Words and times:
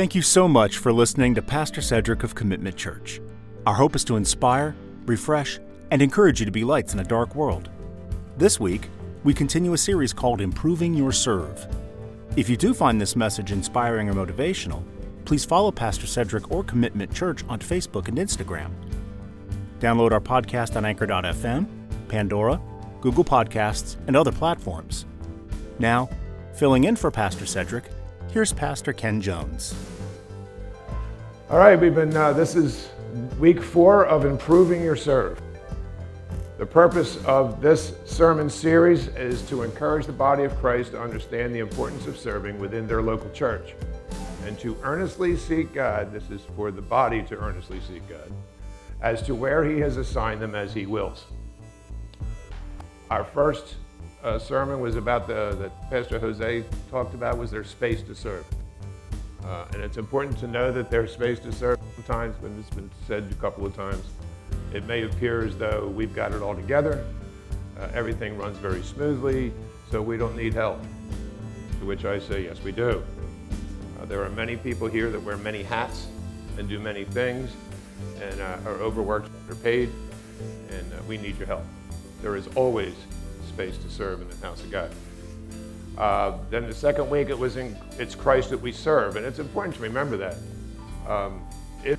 Thank 0.00 0.14
you 0.14 0.22
so 0.22 0.48
much 0.48 0.78
for 0.78 0.94
listening 0.94 1.34
to 1.34 1.42
Pastor 1.42 1.82
Cedric 1.82 2.22
of 2.22 2.34
Commitment 2.34 2.74
Church. 2.74 3.20
Our 3.66 3.74
hope 3.74 3.94
is 3.94 4.02
to 4.04 4.16
inspire, 4.16 4.74
refresh, 5.04 5.60
and 5.90 6.00
encourage 6.00 6.40
you 6.40 6.46
to 6.46 6.50
be 6.50 6.64
lights 6.64 6.94
in 6.94 7.00
a 7.00 7.04
dark 7.04 7.34
world. 7.34 7.68
This 8.38 8.58
week, 8.58 8.88
we 9.24 9.34
continue 9.34 9.74
a 9.74 9.78
series 9.78 10.14
called 10.14 10.40
Improving 10.40 10.94
Your 10.94 11.12
Serve. 11.12 11.66
If 12.34 12.48
you 12.48 12.56
do 12.56 12.72
find 12.72 12.98
this 12.98 13.14
message 13.14 13.52
inspiring 13.52 14.08
or 14.08 14.14
motivational, 14.14 14.82
please 15.26 15.44
follow 15.44 15.70
Pastor 15.70 16.06
Cedric 16.06 16.50
or 16.50 16.64
Commitment 16.64 17.14
Church 17.14 17.44
on 17.46 17.58
Facebook 17.58 18.08
and 18.08 18.16
Instagram. 18.16 18.70
Download 19.80 20.12
our 20.12 20.20
podcast 20.22 20.76
on 20.76 20.86
Anchor.fm, 20.86 21.68
Pandora, 22.08 22.58
Google 23.02 23.22
Podcasts, 23.24 23.98
and 24.06 24.16
other 24.16 24.32
platforms. 24.32 25.04
Now, 25.78 26.08
filling 26.54 26.84
in 26.84 26.96
for 26.96 27.10
Pastor 27.10 27.44
Cedric, 27.44 27.84
here's 28.32 28.54
Pastor 28.54 28.94
Ken 28.94 29.20
Jones. 29.20 29.74
All 31.50 31.58
right, 31.58 31.74
we've 31.74 31.96
been, 31.96 32.16
uh, 32.16 32.32
this 32.32 32.54
is 32.54 32.90
week 33.40 33.60
four 33.60 34.06
of 34.06 34.24
Improving 34.24 34.84
Your 34.84 34.94
Serve. 34.94 35.42
The 36.58 36.64
purpose 36.64 37.16
of 37.24 37.60
this 37.60 37.92
sermon 38.04 38.48
series 38.48 39.08
is 39.08 39.42
to 39.48 39.64
encourage 39.64 40.06
the 40.06 40.12
body 40.12 40.44
of 40.44 40.56
Christ 40.58 40.92
to 40.92 41.02
understand 41.02 41.52
the 41.52 41.58
importance 41.58 42.06
of 42.06 42.16
serving 42.16 42.60
within 42.60 42.86
their 42.86 43.02
local 43.02 43.28
church 43.30 43.74
and 44.46 44.56
to 44.60 44.78
earnestly 44.84 45.36
seek 45.36 45.74
God. 45.74 46.12
This 46.12 46.30
is 46.30 46.40
for 46.54 46.70
the 46.70 46.82
body 46.82 47.20
to 47.24 47.36
earnestly 47.36 47.80
seek 47.80 48.08
God 48.08 48.30
as 49.02 49.20
to 49.22 49.34
where 49.34 49.64
He 49.64 49.80
has 49.80 49.96
assigned 49.96 50.40
them 50.40 50.54
as 50.54 50.72
He 50.72 50.86
wills. 50.86 51.24
Our 53.10 53.24
first 53.24 53.74
uh, 54.22 54.38
sermon 54.38 54.78
was 54.78 54.94
about 54.94 55.26
the 55.26 55.56
that 55.58 55.90
Pastor 55.90 56.20
Jose 56.20 56.64
talked 56.92 57.14
about 57.14 57.38
was 57.38 57.50
their 57.50 57.64
space 57.64 58.04
to 58.04 58.14
serve. 58.14 58.44
Uh, 59.44 59.66
and 59.72 59.82
it's 59.82 59.96
important 59.96 60.38
to 60.38 60.46
know 60.46 60.70
that 60.70 60.90
there's 60.90 61.12
space 61.12 61.38
to 61.40 61.52
serve. 61.52 61.78
Sometimes, 61.94 62.40
when 62.40 62.58
it's 62.58 62.70
been 62.70 62.90
said 63.06 63.28
a 63.30 63.34
couple 63.36 63.66
of 63.66 63.74
times, 63.74 64.04
it 64.72 64.84
may 64.86 65.02
appear 65.02 65.44
as 65.44 65.56
though 65.56 65.88
we've 65.88 66.14
got 66.14 66.32
it 66.32 66.42
all 66.42 66.54
together. 66.54 67.04
Uh, 67.78 67.88
everything 67.94 68.36
runs 68.36 68.56
very 68.58 68.82
smoothly, 68.82 69.52
so 69.90 70.02
we 70.02 70.16
don't 70.16 70.36
need 70.36 70.54
help. 70.54 70.80
To 71.80 71.86
which 71.86 72.04
I 72.04 72.18
say, 72.18 72.44
yes, 72.44 72.62
we 72.62 72.72
do. 72.72 73.02
Uh, 74.00 74.04
there 74.04 74.22
are 74.22 74.30
many 74.30 74.56
people 74.56 74.86
here 74.86 75.10
that 75.10 75.22
wear 75.22 75.36
many 75.36 75.62
hats 75.62 76.06
and 76.58 76.68
do 76.68 76.78
many 76.78 77.04
things 77.04 77.50
and 78.22 78.40
uh, 78.40 78.58
are 78.66 78.74
overworked, 78.74 79.30
underpaid, 79.42 79.90
and 80.70 80.92
uh, 80.92 81.02
we 81.08 81.16
need 81.18 81.36
your 81.38 81.46
help. 81.46 81.64
There 82.22 82.36
is 82.36 82.48
always 82.54 82.94
space 83.48 83.78
to 83.78 83.90
serve 83.90 84.20
in 84.20 84.28
the 84.28 84.36
house 84.46 84.62
of 84.62 84.70
God. 84.70 84.90
Uh, 86.00 86.38
then 86.48 86.66
the 86.66 86.72
second 86.72 87.10
week, 87.10 87.28
it 87.28 87.38
was 87.38 87.58
in, 87.58 87.76
it's 87.98 88.14
Christ 88.14 88.48
that 88.48 88.58
we 88.58 88.72
serve, 88.72 89.16
and 89.16 89.26
it's 89.26 89.38
important 89.38 89.76
to 89.76 89.82
remember 89.82 90.16
that. 90.16 90.36
Um, 91.06 91.46
if 91.84 91.98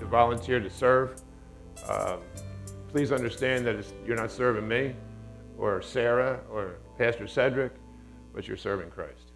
you 0.00 0.06
volunteer 0.06 0.58
to 0.58 0.68
serve, 0.68 1.22
um, 1.88 2.18
please 2.88 3.12
understand 3.12 3.64
that 3.66 3.86
you're 4.04 4.16
not 4.16 4.32
serving 4.32 4.66
me 4.66 4.96
or 5.56 5.80
Sarah 5.80 6.40
or 6.50 6.78
Pastor 6.98 7.28
Cedric, 7.28 7.70
but 8.34 8.48
you're 8.48 8.56
serving 8.56 8.90
Christ. 8.90 9.30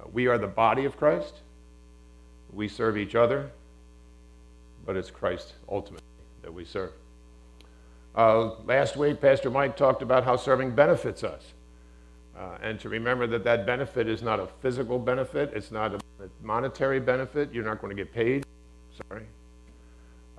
Uh, 0.00 0.08
we 0.12 0.26
are 0.26 0.38
the 0.38 0.48
body 0.48 0.84
of 0.84 0.96
Christ. 0.96 1.42
We 2.52 2.66
serve 2.66 2.98
each 2.98 3.14
other, 3.14 3.52
but 4.84 4.96
it's 4.96 5.12
Christ 5.12 5.54
ultimately 5.68 6.08
that 6.42 6.52
we 6.52 6.64
serve. 6.64 6.90
Uh, 8.16 8.52
last 8.64 8.96
week, 8.96 9.20
Pastor 9.20 9.50
Mike 9.50 9.76
talked 9.76 10.00
about 10.00 10.24
how 10.24 10.36
serving 10.36 10.74
benefits 10.74 11.22
us. 11.22 11.52
Uh, 12.36 12.56
and 12.62 12.80
to 12.80 12.88
remember 12.88 13.26
that 13.26 13.44
that 13.44 13.66
benefit 13.66 14.08
is 14.08 14.22
not 14.22 14.40
a 14.40 14.46
physical 14.62 14.98
benefit, 14.98 15.52
it's 15.54 15.70
not 15.70 15.94
a 15.94 16.00
monetary 16.42 16.98
benefit. 16.98 17.52
You're 17.52 17.64
not 17.64 17.80
going 17.80 17.94
to 17.94 18.02
get 18.02 18.12
paid. 18.12 18.44
Sorry. 19.08 19.26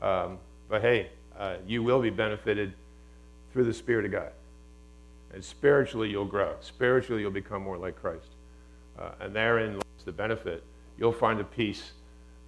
Um, 0.02 0.40
but 0.70 0.82
hey, 0.82 1.10
uh, 1.38 1.58
you 1.68 1.84
will 1.84 2.02
be 2.02 2.10
benefited 2.10 2.74
through 3.54 3.66
the 3.66 3.74
Spirit 3.74 4.06
of 4.06 4.12
God. 4.12 4.32
And 5.34 5.44
spiritually, 5.44 6.10
you'll 6.10 6.26
grow. 6.26 6.56
Spiritually, 6.62 7.22
you'll 7.22 7.32
become 7.32 7.62
more 7.62 7.78
like 7.78 8.00
Christ. 8.00 8.30
Uh, 8.98 9.12
and 9.20 9.36
therein 9.36 9.74
lies 9.74 10.04
the 10.06 10.12
benefit. 10.12 10.64
You'll 10.98 11.12
find 11.12 11.40
a 11.40 11.44
peace 11.44 11.92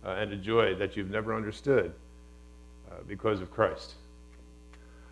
uh, 0.04 0.12
and 0.12 0.32
a 0.34 0.38
joy 0.38 0.74
that 0.76 0.98
you've 0.98 1.12
never 1.12 1.36
understood 1.36 1.94
uh, 2.90 2.96
because 3.08 3.42
of 3.42 3.52
Christ. 3.52 3.94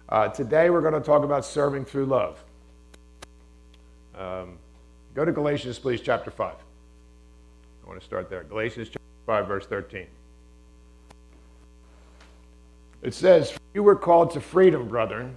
Uh, 0.09 0.29
today, 0.29 0.69
we're 0.69 0.81
going 0.81 0.93
to 0.93 1.01
talk 1.01 1.23
about 1.23 1.43
serving 1.43 1.83
through 1.83 2.05
love. 2.05 2.41
Um, 4.15 4.57
go 5.13 5.25
to 5.25 5.33
Galatians, 5.33 5.77
please, 5.77 5.99
chapter 5.99 6.31
5. 6.31 6.55
I 6.55 7.87
want 7.87 7.99
to 7.99 8.05
start 8.05 8.29
there. 8.29 8.43
Galatians 8.43 8.87
chapter 8.87 9.01
5, 9.25 9.47
verse 9.47 9.65
13. 9.65 10.07
It 13.01 13.13
says, 13.13 13.57
You 13.73 13.83
were 13.83 13.97
called 13.97 14.31
to 14.31 14.39
freedom, 14.39 14.87
brethren, 14.87 15.35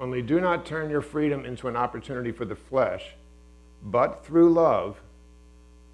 only 0.00 0.22
do 0.22 0.40
not 0.40 0.66
turn 0.66 0.90
your 0.90 1.02
freedom 1.02 1.44
into 1.44 1.68
an 1.68 1.76
opportunity 1.76 2.32
for 2.32 2.44
the 2.44 2.56
flesh, 2.56 3.04
but 3.84 4.24
through 4.24 4.52
love 4.52 5.00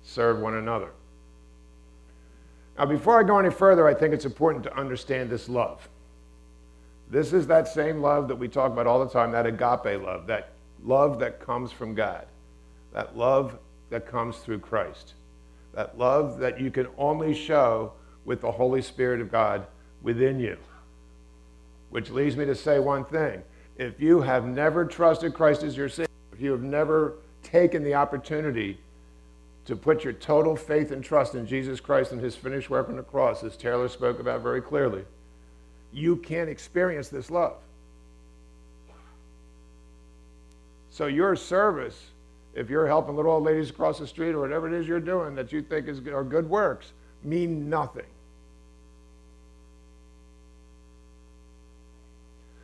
serve 0.03 0.39
one 0.39 0.55
another. 0.55 0.89
Now, 2.79 2.87
before 2.87 3.21
I 3.21 3.25
go 3.25 3.39
any 3.39 3.51
further, 3.51 3.87
I 3.87 3.93
think 3.93 4.15
it's 4.15 4.25
important 4.25 4.65
to 4.65 4.77
understand 4.77 5.29
this 5.29 5.49
love. 5.51 5.87
This 7.09 7.33
is 7.33 7.47
that 7.47 7.69
same 7.69 8.03
love 8.03 8.29
that 8.29 8.37
we 8.37 8.49
talk 8.49 8.73
about 8.73 8.87
all 8.87 9.05
the 9.05 9.11
time, 9.11 9.33
that 9.33 9.47
agape 9.47 10.03
love, 10.03 10.27
that 10.27 10.51
love 10.83 11.19
that 11.21 11.41
comes 11.41 11.71
from 11.71 11.95
God, 11.95 12.27
that 12.93 13.17
love 13.17 13.59
that 13.91 14.07
comes 14.07 14.39
through 14.39 14.59
Christ, 14.59 15.15
that 15.73 15.97
love 15.97 16.39
that 16.39 16.61
you 16.61 16.71
can 16.71 16.89
only 16.99 17.33
show 17.35 17.93
with 18.25 18.41
the 18.41 18.51
Holy 18.51 18.83
Spirit 18.83 19.21
of 19.21 19.31
God 19.31 19.67
within 20.03 20.41
you. 20.41 20.57
Which 21.91 22.11
leads 22.11 22.37
me 22.37 22.45
to 22.47 22.55
say 22.55 22.81
one 22.81 23.05
thing. 23.05 23.43
If 23.77 24.01
you 24.01 24.23
have 24.23 24.45
never 24.45 24.85
trusted 24.85 25.35
Christ 25.35 25.63
as 25.63 25.77
your 25.77 25.89
Savior, 25.89 26.07
if 26.33 26.41
you 26.41 26.51
have 26.51 26.63
never 26.63 27.19
taken 27.43 27.85
the 27.85 27.95
opportunity 27.95 28.79
to 29.67 29.77
put 29.77 30.03
your 30.03 30.13
total 30.13 30.57
faith 30.57 30.91
and 30.91 31.03
trust 31.03 31.35
in 31.35 31.47
Jesus 31.47 31.81
Christ 31.81 32.13
and 32.13 32.21
his 32.21 32.35
finished 32.35 32.71
work 32.71 32.89
on 32.89 32.97
the 32.97 33.03
cross, 33.03 33.45
as 33.45 33.57
Taylor 33.57 33.89
spoke 33.89 34.19
about 34.19 34.43
very 34.43 34.61
clearly, 34.61 35.05
you 35.93 36.17
can't 36.17 36.49
experience 36.49 37.09
this 37.09 37.31
love. 37.31 37.57
So 40.91 41.07
your 41.07 41.37
service, 41.37 42.07
if 42.55 42.71
you're 42.71 42.87
helping 42.87 43.17
little 43.17 43.33
old 43.33 43.45
ladies 43.45 43.71
across 43.71 43.99
the 43.99 44.07
street 44.07 44.31
or 44.31 44.41
whatever 44.41 44.67
it 44.67 44.73
is 44.73 44.89
you're 44.89 44.99
doing 44.99 45.35
that 45.35 45.53
you 45.53 45.61
think 45.61 45.89
is 45.89 46.01
are 46.07 46.25
good 46.25 46.49
works, 46.49 46.93
mean 47.23 47.69
nothing. 47.69 48.07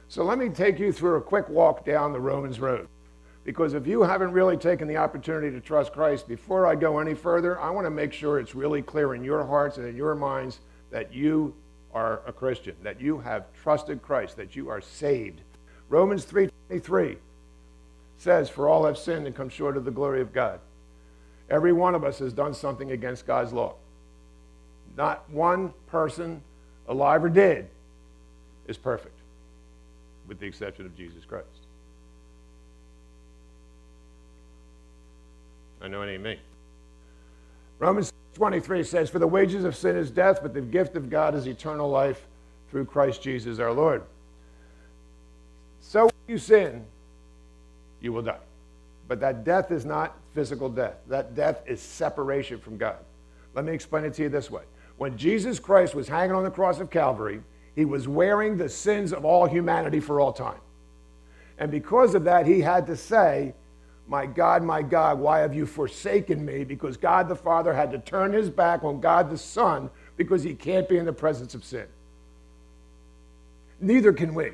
So 0.08 0.24
let 0.24 0.38
me 0.38 0.50
take 0.50 0.78
you 0.78 0.92
through 0.92 1.16
a 1.16 1.20
quick 1.22 1.48
walk 1.48 1.86
down 1.86 2.12
the 2.12 2.20
Romans 2.20 2.60
road. 2.60 2.86
Because 3.44 3.74
if 3.74 3.86
you 3.86 4.02
haven't 4.02 4.32
really 4.32 4.56
taken 4.56 4.86
the 4.86 4.96
opportunity 4.96 5.50
to 5.50 5.60
trust 5.60 5.92
Christ, 5.92 6.28
before 6.28 6.66
I 6.66 6.74
go 6.74 6.98
any 6.98 7.14
further, 7.14 7.60
I 7.60 7.70
want 7.70 7.86
to 7.86 7.90
make 7.90 8.12
sure 8.12 8.38
it's 8.38 8.54
really 8.54 8.82
clear 8.82 9.14
in 9.14 9.24
your 9.24 9.44
hearts 9.44 9.78
and 9.78 9.86
in 9.86 9.96
your 9.96 10.14
minds 10.14 10.60
that 10.90 11.12
you 11.12 11.54
are 11.92 12.22
a 12.26 12.32
Christian, 12.32 12.76
that 12.82 13.00
you 13.00 13.18
have 13.18 13.52
trusted 13.52 14.02
Christ, 14.02 14.36
that 14.36 14.56
you 14.56 14.68
are 14.68 14.80
saved. 14.80 15.42
Romans 15.88 16.24
3:23 16.24 17.18
says, 18.16 18.48
"For 18.48 18.68
all 18.68 18.86
have 18.86 18.96
sinned 18.96 19.26
and 19.26 19.36
come 19.36 19.48
short 19.48 19.76
of 19.76 19.84
the 19.84 19.90
glory 19.90 20.20
of 20.20 20.32
God." 20.32 20.60
Every 21.50 21.72
one 21.72 21.94
of 21.94 22.04
us 22.04 22.18
has 22.20 22.32
done 22.32 22.54
something 22.54 22.90
against 22.90 23.26
God's 23.26 23.52
law. 23.52 23.74
Not 24.96 25.28
one 25.28 25.74
person, 25.86 26.42
alive 26.86 27.24
or 27.24 27.28
dead, 27.28 27.68
is 28.66 28.78
perfect, 28.78 29.18
with 30.26 30.38
the 30.38 30.46
exception 30.46 30.86
of 30.86 30.94
Jesus 30.96 31.24
Christ. 31.24 31.46
I 35.80 35.88
know 35.88 36.02
it 36.02 36.10
ain't 36.12 36.22
me. 36.22 36.40
Romans 37.78 38.12
23 38.34 38.82
says, 38.82 39.10
For 39.10 39.18
the 39.18 39.26
wages 39.26 39.64
of 39.64 39.76
sin 39.76 39.96
is 39.96 40.10
death, 40.10 40.40
but 40.42 40.54
the 40.54 40.60
gift 40.60 40.96
of 40.96 41.10
God 41.10 41.34
is 41.34 41.46
eternal 41.46 41.88
life 41.88 42.26
through 42.70 42.86
Christ 42.86 43.22
Jesus 43.22 43.58
our 43.58 43.72
Lord. 43.72 44.02
So 45.80 46.06
if 46.06 46.14
you 46.26 46.38
sin, 46.38 46.84
you 48.00 48.12
will 48.12 48.22
die. 48.22 48.38
But 49.08 49.20
that 49.20 49.44
death 49.44 49.70
is 49.70 49.84
not 49.84 50.16
physical 50.34 50.68
death, 50.68 50.94
that 51.08 51.34
death 51.34 51.62
is 51.66 51.80
separation 51.80 52.58
from 52.58 52.78
God. 52.78 52.96
Let 53.54 53.64
me 53.64 53.72
explain 53.72 54.04
it 54.04 54.14
to 54.14 54.22
you 54.22 54.28
this 54.28 54.50
way. 54.50 54.62
When 54.96 55.18
Jesus 55.18 55.58
Christ 55.58 55.94
was 55.94 56.08
hanging 56.08 56.34
on 56.34 56.44
the 56.44 56.50
cross 56.50 56.80
of 56.80 56.90
Calvary, 56.90 57.42
he 57.74 57.84
was 57.84 58.08
wearing 58.08 58.56
the 58.56 58.68
sins 58.68 59.12
of 59.12 59.24
all 59.24 59.46
humanity 59.46 60.00
for 60.00 60.20
all 60.20 60.32
time. 60.32 60.60
And 61.58 61.70
because 61.70 62.14
of 62.14 62.24
that, 62.24 62.46
he 62.46 62.60
had 62.60 62.86
to 62.86 62.96
say, 62.96 63.54
my 64.08 64.26
God, 64.26 64.62
my 64.62 64.82
God, 64.82 65.18
why 65.18 65.38
have 65.40 65.54
you 65.54 65.66
forsaken 65.66 66.44
me? 66.44 66.64
Because 66.64 66.96
God 66.96 67.28
the 67.28 67.36
Father 67.36 67.72
had 67.72 67.90
to 67.92 67.98
turn 67.98 68.32
his 68.32 68.50
back 68.50 68.84
on 68.84 69.00
God 69.00 69.30
the 69.30 69.38
Son 69.38 69.90
because 70.16 70.42
he 70.42 70.54
can't 70.54 70.88
be 70.88 70.98
in 70.98 71.06
the 71.06 71.12
presence 71.12 71.54
of 71.54 71.64
sin. 71.64 71.86
Neither 73.80 74.12
can 74.12 74.34
we. 74.34 74.52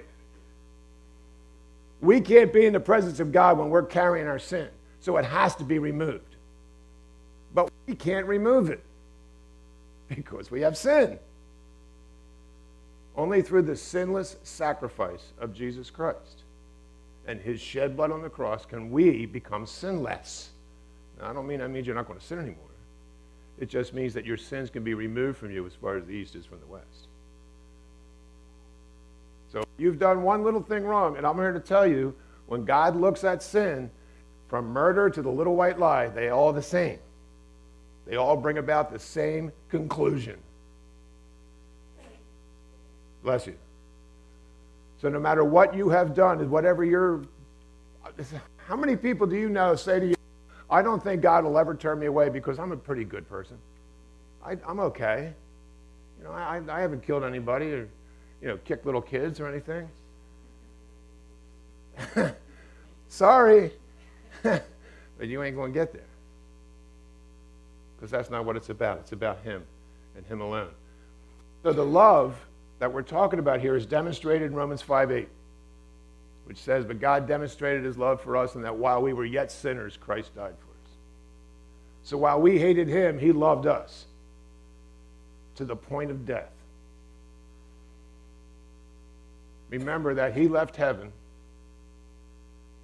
We 2.01 2.21
can't 2.21 2.53
be 2.53 2.67
in 2.67 2.73
the 2.73 2.81
presence 2.81 3.21
of 3.21 3.33
God 3.33 3.59
when 3.59 3.71
we're 3.71 3.83
carrying 3.83 4.27
our 4.27 4.39
sin, 4.39 4.69
so 5.01 5.17
it 5.17 5.25
has 5.25 5.57
to 5.57 5.65
be 5.65 5.79
removed. 5.79 6.37
But 7.55 7.71
we 7.87 7.95
can't 7.95 8.27
remove 8.27 8.71
it 8.71 8.83
because 10.09 10.51
we 10.51 10.61
have 10.61 10.77
sin. 10.77 11.19
Only 13.17 13.43
through 13.43 13.63
the 13.63 13.75
sinless 13.75 14.37
sacrifice 14.45 15.33
of 15.41 15.53
Jesus 15.53 15.91
Christ 15.91 16.45
and 17.29 17.39
his 17.41 17.61
shed 17.61 17.95
blood 17.95 18.11
on 18.11 18.23
the 18.23 18.31
cross 18.31 18.65
can 18.65 18.91
we 18.91 19.27
become 19.27 19.67
sinless. 19.67 20.49
Now, 21.21 21.31
I 21.31 21.33
don't 21.35 21.47
mean 21.47 21.59
that 21.59 21.69
means 21.69 21.87
you're 21.87 21.95
not 21.95 22.07
going 22.07 22.19
to 22.19 22.25
sin 22.25 22.39
anymore. 22.39 22.65
It 23.59 23.69
just 23.69 23.93
means 23.93 24.15
that 24.15 24.25
your 24.25 24.39
sins 24.39 24.71
can 24.71 24.83
be 24.83 24.95
removed 24.95 25.37
from 25.37 25.51
you 25.51 25.67
as 25.67 25.75
far 25.75 25.97
as 25.99 26.07
the 26.07 26.13
east 26.13 26.35
is 26.35 26.47
from 26.47 26.59
the 26.61 26.67
west. 26.67 27.07
So 29.53 29.63
you've 29.77 29.99
done 29.99 30.23
one 30.23 30.43
little 30.43 30.63
thing 30.63 30.85
wrong, 30.85 31.19
and 31.19 31.27
I'm 31.27 31.37
here 31.37 31.53
to 31.53 31.61
tell 31.61 31.87
you 31.87 32.15
when 32.47 32.65
God 32.65 32.97
looks 32.97 33.25
at 33.25 33.43
sin, 33.43 33.91
from 34.49 34.69
murder 34.69 35.11
to 35.11 35.21
the 35.21 35.31
little 35.31 35.55
white 35.55 35.79
lie, 35.79 36.09
they 36.09 36.31
all 36.31 36.55
the 36.55 36.63
same. 36.63 36.99
They 38.07 38.17
all 38.17 38.37
bring 38.39 38.57
about 38.57 38.91
the 38.91 38.99
same 38.99 39.53
conclusion. 39.69 40.39
Bless 43.23 43.47
you. 43.47 43.57
So 45.01 45.09
no 45.09 45.21
matter 45.21 45.45
what 45.45 45.75
you 45.75 45.89
have 45.89 46.15
done, 46.15 46.51
whatever 46.51 46.85
you're, 46.85 47.23
how 48.57 48.77
many 48.77 48.97
people 48.97 49.27
do 49.27 49.37
you 49.37 49.49
know 49.49 49.77
say 49.77 50.01
to 50.01 50.07
you, 50.09 50.15
I 50.71 50.83
don't 50.83 51.03
think 51.03 51.23
God 51.23 51.45
will 51.45 51.57
ever 51.57 51.75
turn 51.75 51.99
me 51.99 52.07
away 52.07 52.29
because 52.29 52.59
I'm 52.59 52.73
a 52.73 52.77
pretty 52.77 53.05
good 53.05 53.29
person. 53.29 53.57
I, 54.45 54.57
am 54.69 54.81
okay. 54.81 55.33
You 56.19 56.25
know, 56.25 56.33
I, 56.33 56.61
I 56.69 56.81
haven't 56.81 57.03
killed 57.03 57.25
anybody 57.25 57.73
or, 57.73 57.89
you 58.43 58.49
know, 58.49 58.59
kicked 58.65 58.87
little 58.87 59.01
kids 59.01 59.41
or 59.41 59.49
anything. 59.49 59.89
Sorry, 63.09 63.73
but 64.43 64.63
you 65.21 65.43
ain't 65.43 65.57
going 65.57 65.73
to 65.73 65.79
get 65.79 65.93
there. 65.93 66.03
Because 67.97 68.11
that's 68.11 68.31
not 68.31 68.45
what 68.45 68.57
it's 68.57 68.69
about. 68.69 68.99
It's 68.99 69.13
about 69.13 69.43
Him 69.43 69.65
and 70.17 70.27
Him 70.27 70.41
alone. 70.41 70.71
So 71.63 71.73
the 71.73 71.85
love 71.85 72.37
that 72.79 72.93
we're 72.93 73.03
talking 73.03 73.39
about 73.39 73.61
here 73.61 73.77
is 73.77 73.87
demonstrated 73.87 74.51
in 74.51 74.55
Romans 74.55 74.83
5 74.83 75.11
8, 75.11 75.29
which 76.45 76.59
says, 76.59 76.85
But 76.85 77.01
God 77.01 77.27
demonstrated 77.27 77.85
his 77.85 77.99
love 77.99 78.21
for 78.21 78.37
us, 78.37 78.55
and 78.55 78.65
that 78.65 78.77
while 78.77 79.03
we 79.03 79.13
were 79.13 79.25
yet 79.25 79.51
sinners, 79.51 79.97
Christ 79.97 80.35
died 80.35 80.55
for 80.59 80.71
us. 80.71 80.91
So 82.05 82.17
while 82.17 82.41
we 82.41 82.59
hated 82.59 82.89
him, 82.89 83.19
he 83.19 83.33
loved 83.33 83.67
us 83.67 84.07
to 85.57 85.65
the 85.65 85.77
point 85.77 86.11
of 86.11 86.25
death. 86.25 86.53
Remember 89.71 90.15
that 90.15 90.35
he 90.35 90.49
left 90.49 90.77
heaven, 90.77 91.13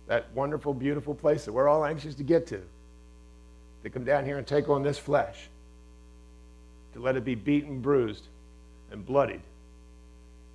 that 0.07 0.27
wonderful, 0.35 0.75
beautiful 0.75 1.15
place 1.15 1.45
that 1.45 1.53
we're 1.53 1.69
all 1.69 1.85
anxious 1.85 2.15
to 2.17 2.23
get 2.23 2.47
to, 2.49 2.61
to 3.85 3.91
come 3.91 4.05
down 4.05 4.25
here 4.25 4.39
and 4.39 4.47
take 4.47 4.69
on 4.69 4.83
this 4.83 4.99
flesh, 4.99 5.49
to 6.93 7.01
let 7.01 7.17
it 7.17 7.25
be 7.25 7.35
beaten, 7.35 7.81
bruised, 7.81 8.25
and 8.91 9.07
bloodied 9.07 9.41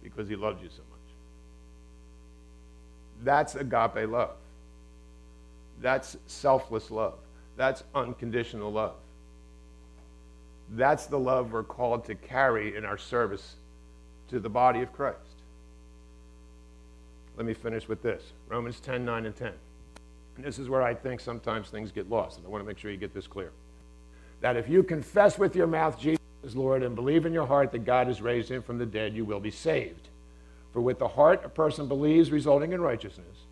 because 0.04 0.30
he 0.30 0.36
loved 0.36 0.62
you 0.62 0.70
so 0.70 0.82
much. 0.90 1.00
That's 3.24 3.56
agape 3.56 4.10
love. 4.10 4.36
That's 5.82 6.18
selfless 6.28 6.92
love. 6.92 7.20
That's 7.58 7.84
unconditional 7.94 8.72
love. 8.72 8.96
That's 10.72 11.08
the 11.08 11.20
love 11.20 11.52
we're 11.52 11.64
called 11.64 12.06
to 12.06 12.16
carry 12.16 12.76
in 12.76 12.86
our 12.86 12.98
service 12.98 13.56
to 14.30 14.40
the 14.40 14.50
body 14.50 14.82
of 14.82 14.94
Christ. 14.94 15.18
Let 17.36 17.46
me 17.46 17.54
finish 17.54 17.88
with 17.88 18.02
this 18.02 18.22
Romans 18.48 18.80
10 18.80 19.04
9 19.04 19.26
and 19.26 19.36
10. 19.36 19.54
And 20.36 20.46
this 20.46 20.60
is 20.60 20.70
where 20.70 20.82
I 20.82 20.94
think 20.94 21.20
sometimes 21.20 21.70
things 21.70 21.92
get 21.92 22.10
lost, 22.10 22.38
and 22.38 22.46
I 22.46 22.50
want 22.50 22.64
to 22.64 22.68
make 22.68 22.78
sure 22.78 22.92
you 22.92 22.98
get 22.98 23.14
this 23.14 23.28
clear. 23.28 23.52
That 24.42 24.56
if 24.56 24.70
you 24.70 24.84
confess 24.84 25.38
with 25.38 25.56
your 25.56 25.68
mouth 25.68 26.00
Jesus 26.00 26.19
is 26.44 26.56
Lord 26.56 26.84
and 26.84 26.96
believe 26.96 27.26
in 27.26 27.34
your 27.34 27.46
heart 27.46 27.72
that 27.72 27.86
God 27.86 28.08
has 28.08 28.22
raised 28.22 28.50
him 28.50 28.62
from 28.62 28.78
the 28.78 28.86
dead, 28.86 29.16
you 29.16 29.26
will 29.26 29.40
be 29.40 29.52
saved. 29.52 30.08
For 30.74 30.82
with 30.82 31.00
the 31.00 31.08
heart 31.08 31.44
a 31.44 31.50
person 31.50 31.88
believes, 31.88 32.32
resulting 32.32 32.74
in 32.74 32.82
righteousness, 32.82 33.46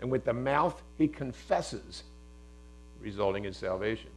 and 0.00 0.10
with 0.10 0.24
the 0.24 0.32
mouth 0.32 0.82
he 0.98 1.08
confesses, 1.08 2.02
resulting 3.00 3.44
in 3.44 3.52
salvation. 3.52 4.10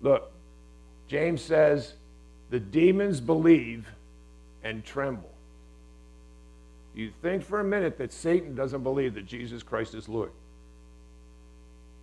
Look, 0.00 0.32
James 1.08 1.42
says, 1.42 1.94
the 2.50 2.60
demons 2.60 3.20
believe 3.20 3.86
and 4.62 4.84
tremble. 4.84 5.30
You 6.94 7.10
think 7.22 7.42
for 7.42 7.60
a 7.60 7.64
minute 7.64 7.98
that 7.98 8.12
Satan 8.12 8.54
doesn't 8.54 8.82
believe 8.82 9.14
that 9.14 9.26
Jesus 9.26 9.62
Christ 9.62 9.94
is 9.94 10.08
Lord. 10.08 10.30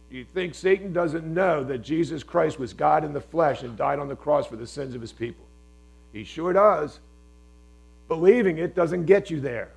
You 0.09 0.25
think 0.33 0.55
Satan 0.55 0.91
doesn't 0.91 1.25
know 1.25 1.63
that 1.63 1.79
Jesus 1.79 2.23
Christ 2.23 2.57
was 2.57 2.73
God 2.73 3.03
in 3.03 3.13
the 3.13 3.21
flesh 3.21 3.61
and 3.61 3.77
died 3.77 3.99
on 3.99 4.07
the 4.07 4.15
cross 4.15 4.47
for 4.47 4.55
the 4.55 4.65
sins 4.65 4.95
of 4.95 5.01
his 5.01 5.11
people? 5.11 5.45
He 6.11 6.23
sure 6.23 6.53
does. 6.53 6.99
Believing 8.07 8.57
it 8.57 8.75
doesn't 8.75 9.05
get 9.05 9.29
you 9.29 9.39
there. 9.39 9.71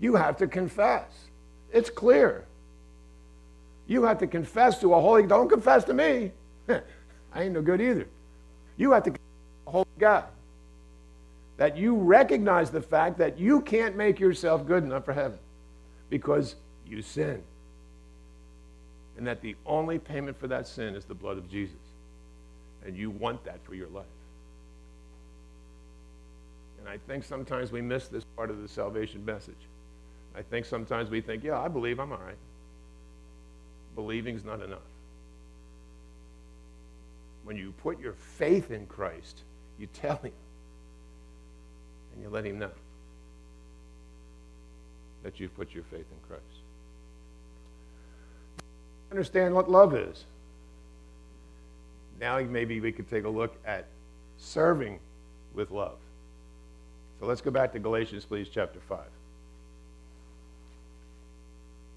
You 0.00 0.16
have 0.16 0.36
to 0.38 0.48
confess. 0.48 1.08
It's 1.72 1.90
clear. 1.90 2.44
You 3.86 4.02
have 4.02 4.18
to 4.18 4.26
confess 4.26 4.80
to 4.80 4.94
a 4.94 5.00
holy 5.00 5.26
don't 5.26 5.48
confess 5.48 5.84
to 5.84 5.94
me. 5.94 6.32
I 6.68 7.42
ain't 7.44 7.54
no 7.54 7.62
good 7.62 7.80
either. 7.80 8.08
You 8.76 8.90
have 8.92 9.04
to 9.04 9.10
confess 9.10 9.28
to 9.64 9.68
a 9.68 9.70
holy 9.70 9.86
God. 10.00 10.24
That 11.56 11.76
you 11.76 11.94
recognize 11.94 12.70
the 12.70 12.82
fact 12.82 13.18
that 13.18 13.38
you 13.38 13.60
can't 13.60 13.96
make 13.96 14.18
yourself 14.18 14.66
good 14.66 14.82
enough 14.82 15.04
for 15.04 15.12
heaven 15.12 15.38
because 16.10 16.56
you 16.92 17.02
sin. 17.02 17.42
And 19.16 19.26
that 19.26 19.40
the 19.40 19.56
only 19.66 19.98
payment 19.98 20.38
for 20.38 20.46
that 20.48 20.66
sin 20.66 20.94
is 20.94 21.04
the 21.04 21.14
blood 21.14 21.38
of 21.38 21.50
Jesus. 21.50 21.74
And 22.84 22.96
you 22.96 23.10
want 23.10 23.44
that 23.44 23.58
for 23.64 23.74
your 23.74 23.88
life. 23.88 24.04
And 26.78 26.88
I 26.88 26.98
think 27.06 27.24
sometimes 27.24 27.72
we 27.72 27.80
miss 27.80 28.08
this 28.08 28.24
part 28.36 28.50
of 28.50 28.60
the 28.60 28.68
salvation 28.68 29.24
message. 29.24 29.54
I 30.36 30.42
think 30.42 30.66
sometimes 30.66 31.10
we 31.10 31.20
think, 31.20 31.44
yeah, 31.44 31.58
I 31.58 31.68
believe 31.68 31.98
I'm 31.98 32.12
all 32.12 32.18
right. 32.18 32.36
Believing's 33.94 34.44
not 34.44 34.62
enough. 34.62 34.78
When 37.44 37.56
you 37.56 37.72
put 37.82 38.00
your 38.00 38.14
faith 38.14 38.70
in 38.70 38.86
Christ, 38.86 39.40
you 39.78 39.88
tell 39.92 40.16
him 40.16 40.32
and 42.14 42.22
you 42.22 42.28
let 42.30 42.44
him 42.44 42.58
know 42.58 42.70
that 45.22 45.38
you've 45.38 45.54
put 45.54 45.72
your 45.72 45.84
faith 45.84 46.06
in 46.10 46.28
Christ. 46.28 46.51
Understand 49.12 49.54
what 49.54 49.70
love 49.70 49.94
is. 49.94 50.24
Now 52.18 52.40
maybe 52.40 52.80
we 52.80 52.92
could 52.92 53.10
take 53.10 53.24
a 53.24 53.28
look 53.28 53.54
at 53.66 53.84
serving 54.38 55.00
with 55.52 55.70
love. 55.70 55.98
So 57.20 57.26
let's 57.26 57.42
go 57.42 57.50
back 57.50 57.72
to 57.74 57.78
Galatians, 57.78 58.24
please, 58.24 58.48
chapter 58.50 58.80
5. 58.80 59.00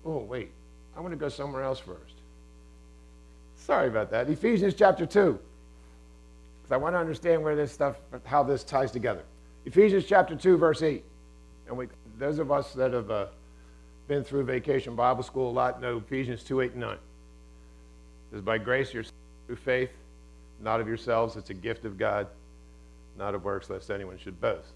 Oh, 0.05 0.17
wait. 0.17 0.51
I 0.93 0.99
want 0.99 1.13
to 1.13 1.17
go 1.17 1.29
somewhere 1.29 1.63
else 1.63 1.79
first. 1.79 2.15
Sorry 3.55 3.87
about 3.87 4.11
that. 4.11 4.29
Ephesians 4.29 4.73
chapter 4.73 5.05
2. 5.05 5.39
Because 6.63 6.71
I 6.73 6.75
want 6.75 6.95
to 6.95 6.99
understand 6.99 7.41
where 7.41 7.55
this 7.55 7.71
stuff, 7.71 7.95
how 8.25 8.43
this 8.43 8.65
ties 8.65 8.91
together. 8.91 9.23
Ephesians 9.65 10.03
chapter 10.03 10.35
2, 10.35 10.57
verse 10.57 10.81
8. 10.81 11.01
And 11.69 11.77
we, 11.77 11.87
those 12.19 12.39
of 12.39 12.51
us 12.51 12.73
that 12.73 12.91
have 12.91 13.09
uh, 13.09 13.27
been 14.07 14.23
through 14.23 14.43
vacation 14.43 14.95
Bible 14.95 15.23
school 15.23 15.49
a 15.49 15.53
lot 15.53 15.81
know 15.81 15.97
Ephesians 15.97 16.43
2, 16.43 16.61
8, 16.61 16.71
and 16.73 16.81
9. 16.81 16.93
It 16.93 16.99
says, 18.31 18.41
By 18.41 18.57
grace 18.57 18.93
you're 18.93 19.05
through 19.47 19.55
faith, 19.57 19.91
not 20.61 20.79
of 20.79 20.87
yourselves. 20.87 21.35
It's 21.35 21.49
a 21.49 21.53
gift 21.53 21.85
of 21.85 21.97
God, 21.97 22.27
not 23.17 23.35
of 23.35 23.43
works, 23.43 23.69
lest 23.69 23.89
anyone 23.89 24.17
should 24.17 24.39
boast. 24.39 24.69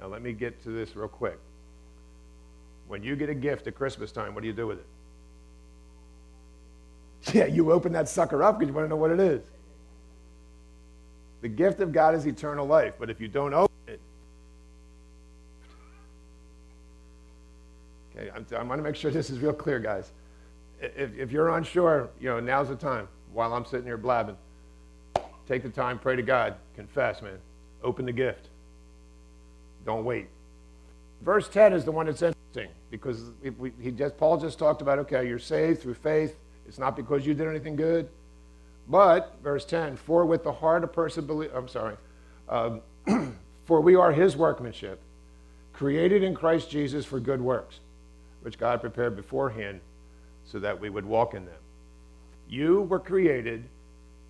Now, 0.00 0.06
let 0.08 0.22
me 0.22 0.32
get 0.32 0.62
to 0.64 0.70
this 0.70 0.94
real 0.94 1.08
quick. 1.08 1.38
When 2.88 3.02
you 3.02 3.16
get 3.16 3.28
a 3.28 3.34
gift 3.34 3.66
at 3.66 3.74
Christmas 3.74 4.12
time, 4.12 4.34
what 4.34 4.42
do 4.42 4.46
you 4.46 4.52
do 4.52 4.66
with 4.66 4.78
it? 4.78 4.86
Yeah, 7.34 7.46
you 7.46 7.72
open 7.72 7.92
that 7.92 8.08
sucker 8.08 8.44
up 8.44 8.58
because 8.58 8.68
you 8.68 8.74
want 8.74 8.84
to 8.84 8.88
know 8.88 8.96
what 8.96 9.10
it 9.10 9.18
is. 9.18 9.42
The 11.42 11.48
gift 11.48 11.80
of 11.80 11.92
God 11.92 12.14
is 12.14 12.26
eternal 12.26 12.66
life, 12.66 12.94
but 12.98 13.10
if 13.10 13.20
you 13.20 13.26
don't 13.26 13.52
open 13.52 13.74
it, 13.88 14.00
okay, 18.16 18.24
I'm, 18.24 18.24
I 18.36 18.62
want 18.62 18.78
to 18.78 18.82
make 18.82 18.96
sure 18.96 19.10
this 19.10 19.30
is 19.30 19.38
real 19.40 19.52
clear, 19.52 19.78
guys. 19.78 20.12
If, 20.80 21.16
if 21.16 21.32
you're 21.32 21.56
unsure, 21.56 22.10
you 22.20 22.28
know, 22.28 22.40
now's 22.40 22.68
the 22.68 22.76
time 22.76 23.08
while 23.32 23.54
I'm 23.54 23.64
sitting 23.64 23.86
here 23.86 23.96
blabbing. 23.96 24.36
Take 25.48 25.62
the 25.62 25.70
time, 25.70 25.98
pray 25.98 26.16
to 26.16 26.22
God, 26.22 26.56
confess, 26.74 27.22
man. 27.22 27.38
Open 27.82 28.04
the 28.04 28.12
gift. 28.12 28.48
Don't 29.84 30.04
wait. 30.04 30.26
Verse 31.22 31.48
10 31.48 31.72
is 31.72 31.84
the 31.84 31.92
one 31.92 32.06
that's 32.06 32.22
interesting 32.22 32.68
because 32.90 33.22
we, 33.58 33.72
he 33.80 33.90
just, 33.90 34.16
Paul 34.18 34.38
just 34.38 34.58
talked 34.58 34.82
about, 34.82 34.98
okay, 35.00 35.26
you're 35.26 35.38
saved 35.38 35.80
through 35.82 35.94
faith. 35.94 36.36
It's 36.66 36.78
not 36.78 36.96
because 36.96 37.26
you 37.26 37.32
did 37.32 37.46
anything 37.46 37.76
good. 37.76 38.08
But, 38.88 39.36
verse 39.42 39.64
10, 39.64 39.96
for 39.96 40.26
with 40.26 40.44
the 40.44 40.52
heart 40.52 40.84
a 40.84 40.88
person 40.88 41.26
believes, 41.26 41.52
I'm 41.54 41.68
sorry, 41.68 41.96
um, 42.48 42.80
for 43.64 43.80
we 43.80 43.96
are 43.96 44.12
his 44.12 44.36
workmanship, 44.36 45.00
created 45.72 46.22
in 46.22 46.34
Christ 46.34 46.70
Jesus 46.70 47.04
for 47.04 47.18
good 47.18 47.40
works, 47.40 47.80
which 48.46 48.58
God 48.58 48.80
prepared 48.80 49.16
beforehand 49.16 49.80
so 50.44 50.60
that 50.60 50.78
we 50.78 50.88
would 50.88 51.04
walk 51.04 51.34
in 51.34 51.44
them. 51.44 51.58
You 52.48 52.82
were 52.82 53.00
created 53.00 53.64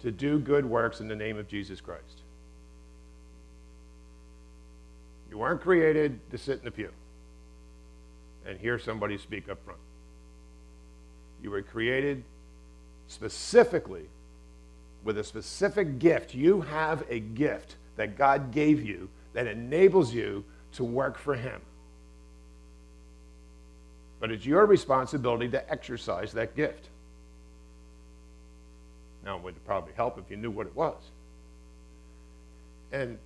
to 0.00 0.10
do 0.10 0.38
good 0.38 0.64
works 0.64 1.00
in 1.00 1.08
the 1.08 1.14
name 1.14 1.36
of 1.36 1.46
Jesus 1.46 1.82
Christ. 1.82 2.22
You 5.28 5.36
weren't 5.36 5.60
created 5.60 6.18
to 6.30 6.38
sit 6.38 6.60
in 6.60 6.64
the 6.64 6.70
pew 6.70 6.88
and 8.46 8.58
hear 8.58 8.78
somebody 8.78 9.18
speak 9.18 9.50
up 9.50 9.62
front. 9.66 9.80
You 11.42 11.50
were 11.50 11.60
created 11.60 12.24
specifically 13.08 14.08
with 15.04 15.18
a 15.18 15.24
specific 15.24 15.98
gift. 15.98 16.34
You 16.34 16.62
have 16.62 17.04
a 17.10 17.20
gift 17.20 17.76
that 17.96 18.16
God 18.16 18.50
gave 18.50 18.82
you 18.82 19.10
that 19.34 19.46
enables 19.46 20.14
you 20.14 20.42
to 20.72 20.84
work 20.84 21.18
for 21.18 21.34
Him. 21.34 21.60
But 24.20 24.30
it's 24.30 24.46
your 24.46 24.66
responsibility 24.66 25.48
to 25.50 25.70
exercise 25.70 26.32
that 26.32 26.56
gift. 26.56 26.88
Now, 29.24 29.36
it 29.36 29.42
would 29.42 29.64
probably 29.66 29.92
help 29.94 30.18
if 30.18 30.30
you 30.30 30.36
knew 30.36 30.50
what 30.50 30.66
it 30.66 30.74
was. 30.74 30.96
And 32.92 33.18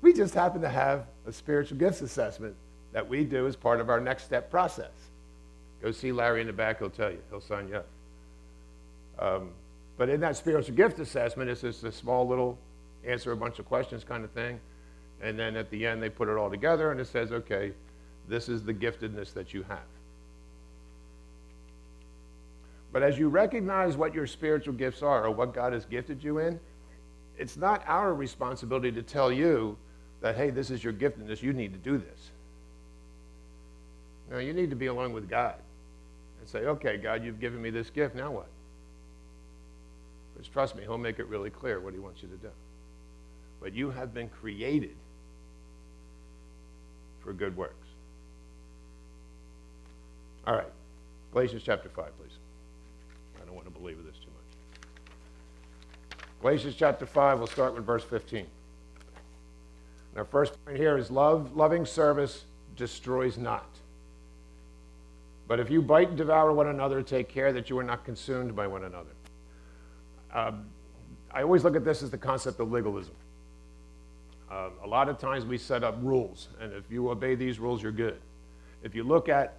we 0.00 0.12
just 0.12 0.34
happen 0.34 0.60
to 0.62 0.68
have 0.68 1.06
a 1.26 1.32
spiritual 1.32 1.78
gifts 1.78 2.00
assessment 2.00 2.54
that 2.92 3.06
we 3.06 3.24
do 3.24 3.46
as 3.46 3.54
part 3.54 3.80
of 3.80 3.90
our 3.90 4.00
next 4.00 4.24
step 4.24 4.50
process. 4.50 4.90
Go 5.82 5.92
see 5.92 6.12
Larry 6.12 6.40
in 6.40 6.46
the 6.46 6.52
back, 6.52 6.78
he'll 6.78 6.90
tell 6.90 7.10
you, 7.10 7.22
he'll 7.30 7.40
sign 7.40 7.68
you 7.68 7.76
up. 7.76 7.86
Um, 9.18 9.50
but 9.96 10.08
in 10.08 10.20
that 10.20 10.36
spiritual 10.36 10.74
gift 10.74 10.98
assessment, 10.98 11.50
it's 11.50 11.60
just 11.60 11.84
a 11.84 11.92
small 11.92 12.26
little 12.26 12.58
answer 13.04 13.32
a 13.32 13.36
bunch 13.36 13.58
of 13.58 13.66
questions 13.66 14.04
kind 14.04 14.24
of 14.24 14.30
thing. 14.30 14.58
And 15.20 15.38
then 15.38 15.56
at 15.56 15.70
the 15.70 15.86
end, 15.86 16.02
they 16.02 16.08
put 16.08 16.28
it 16.28 16.36
all 16.36 16.50
together 16.50 16.90
and 16.90 17.00
it 17.00 17.06
says, 17.06 17.32
okay, 17.32 17.72
this 18.28 18.48
is 18.48 18.62
the 18.62 18.74
giftedness 18.74 19.32
that 19.34 19.52
you 19.52 19.64
have. 19.64 19.78
But 22.92 23.02
as 23.02 23.18
you 23.18 23.28
recognize 23.28 23.96
what 23.96 24.14
your 24.14 24.26
spiritual 24.26 24.74
gifts 24.74 25.02
are 25.02 25.24
or 25.24 25.30
what 25.30 25.52
God 25.54 25.72
has 25.72 25.84
gifted 25.84 26.24
you 26.24 26.38
in, 26.38 26.58
it's 27.36 27.56
not 27.56 27.84
our 27.86 28.14
responsibility 28.14 28.90
to 28.92 29.02
tell 29.02 29.30
you 29.30 29.76
that, 30.20 30.36
hey, 30.36 30.50
this 30.50 30.70
is 30.70 30.82
your 30.82 30.92
giftedness, 30.92 31.42
you 31.42 31.52
need 31.52 31.72
to 31.72 31.78
do 31.78 31.98
this. 31.98 32.30
No, 34.30 34.38
you 34.38 34.52
need 34.52 34.70
to 34.70 34.76
be 34.76 34.86
alone 34.86 35.12
with 35.12 35.28
God 35.28 35.54
and 36.40 36.48
say, 36.48 36.60
okay, 36.60 36.96
God, 36.96 37.24
you've 37.24 37.40
given 37.40 37.62
me 37.62 37.70
this 37.70 37.90
gift, 37.90 38.14
now 38.14 38.30
what? 38.30 38.48
Because 40.34 40.48
trust 40.48 40.76
me, 40.76 40.82
He'll 40.82 40.98
make 40.98 41.18
it 41.18 41.26
really 41.28 41.50
clear 41.50 41.80
what 41.80 41.92
He 41.92 41.98
wants 41.98 42.22
you 42.22 42.28
to 42.28 42.36
do. 42.36 42.50
But 43.60 43.74
you 43.74 43.90
have 43.90 44.14
been 44.14 44.28
created 44.28 44.96
for 47.22 47.32
good 47.32 47.56
works. 47.56 47.74
All 50.46 50.54
right, 50.54 50.72
Galatians 51.32 51.62
chapter 51.64 51.88
5, 51.88 52.04
please. 52.18 52.38
Want 53.58 53.74
to 53.74 53.80
belabor 53.80 54.02
this 54.02 54.14
too 54.18 54.30
much. 54.30 56.20
Galatians 56.40 56.76
chapter 56.76 57.06
5, 57.06 57.38
we'll 57.38 57.48
start 57.48 57.74
with 57.74 57.84
verse 57.84 58.04
15. 58.04 58.38
And 58.38 58.48
our 60.16 60.24
first 60.24 60.64
point 60.64 60.76
here 60.76 60.96
is 60.96 61.10
love, 61.10 61.56
loving 61.56 61.84
service 61.84 62.44
destroys 62.76 63.36
not. 63.36 63.68
But 65.48 65.58
if 65.58 65.70
you 65.70 65.82
bite 65.82 66.06
and 66.06 66.16
devour 66.16 66.52
one 66.52 66.68
another, 66.68 67.02
take 67.02 67.28
care 67.28 67.52
that 67.52 67.68
you 67.68 67.76
are 67.80 67.82
not 67.82 68.04
consumed 68.04 68.54
by 68.54 68.68
one 68.68 68.84
another. 68.84 69.10
Um, 70.32 70.66
I 71.32 71.42
always 71.42 71.64
look 71.64 71.74
at 71.74 71.84
this 71.84 72.00
as 72.04 72.12
the 72.12 72.18
concept 72.18 72.60
of 72.60 72.70
legalism. 72.70 73.16
Um, 74.52 74.70
a 74.84 74.86
lot 74.86 75.08
of 75.08 75.18
times 75.18 75.44
we 75.44 75.58
set 75.58 75.82
up 75.82 75.98
rules, 76.00 76.46
and 76.60 76.72
if 76.72 76.92
you 76.92 77.10
obey 77.10 77.34
these 77.34 77.58
rules, 77.58 77.82
you're 77.82 77.90
good. 77.90 78.20
If 78.84 78.94
you 78.94 79.02
look 79.02 79.28
at 79.28 79.56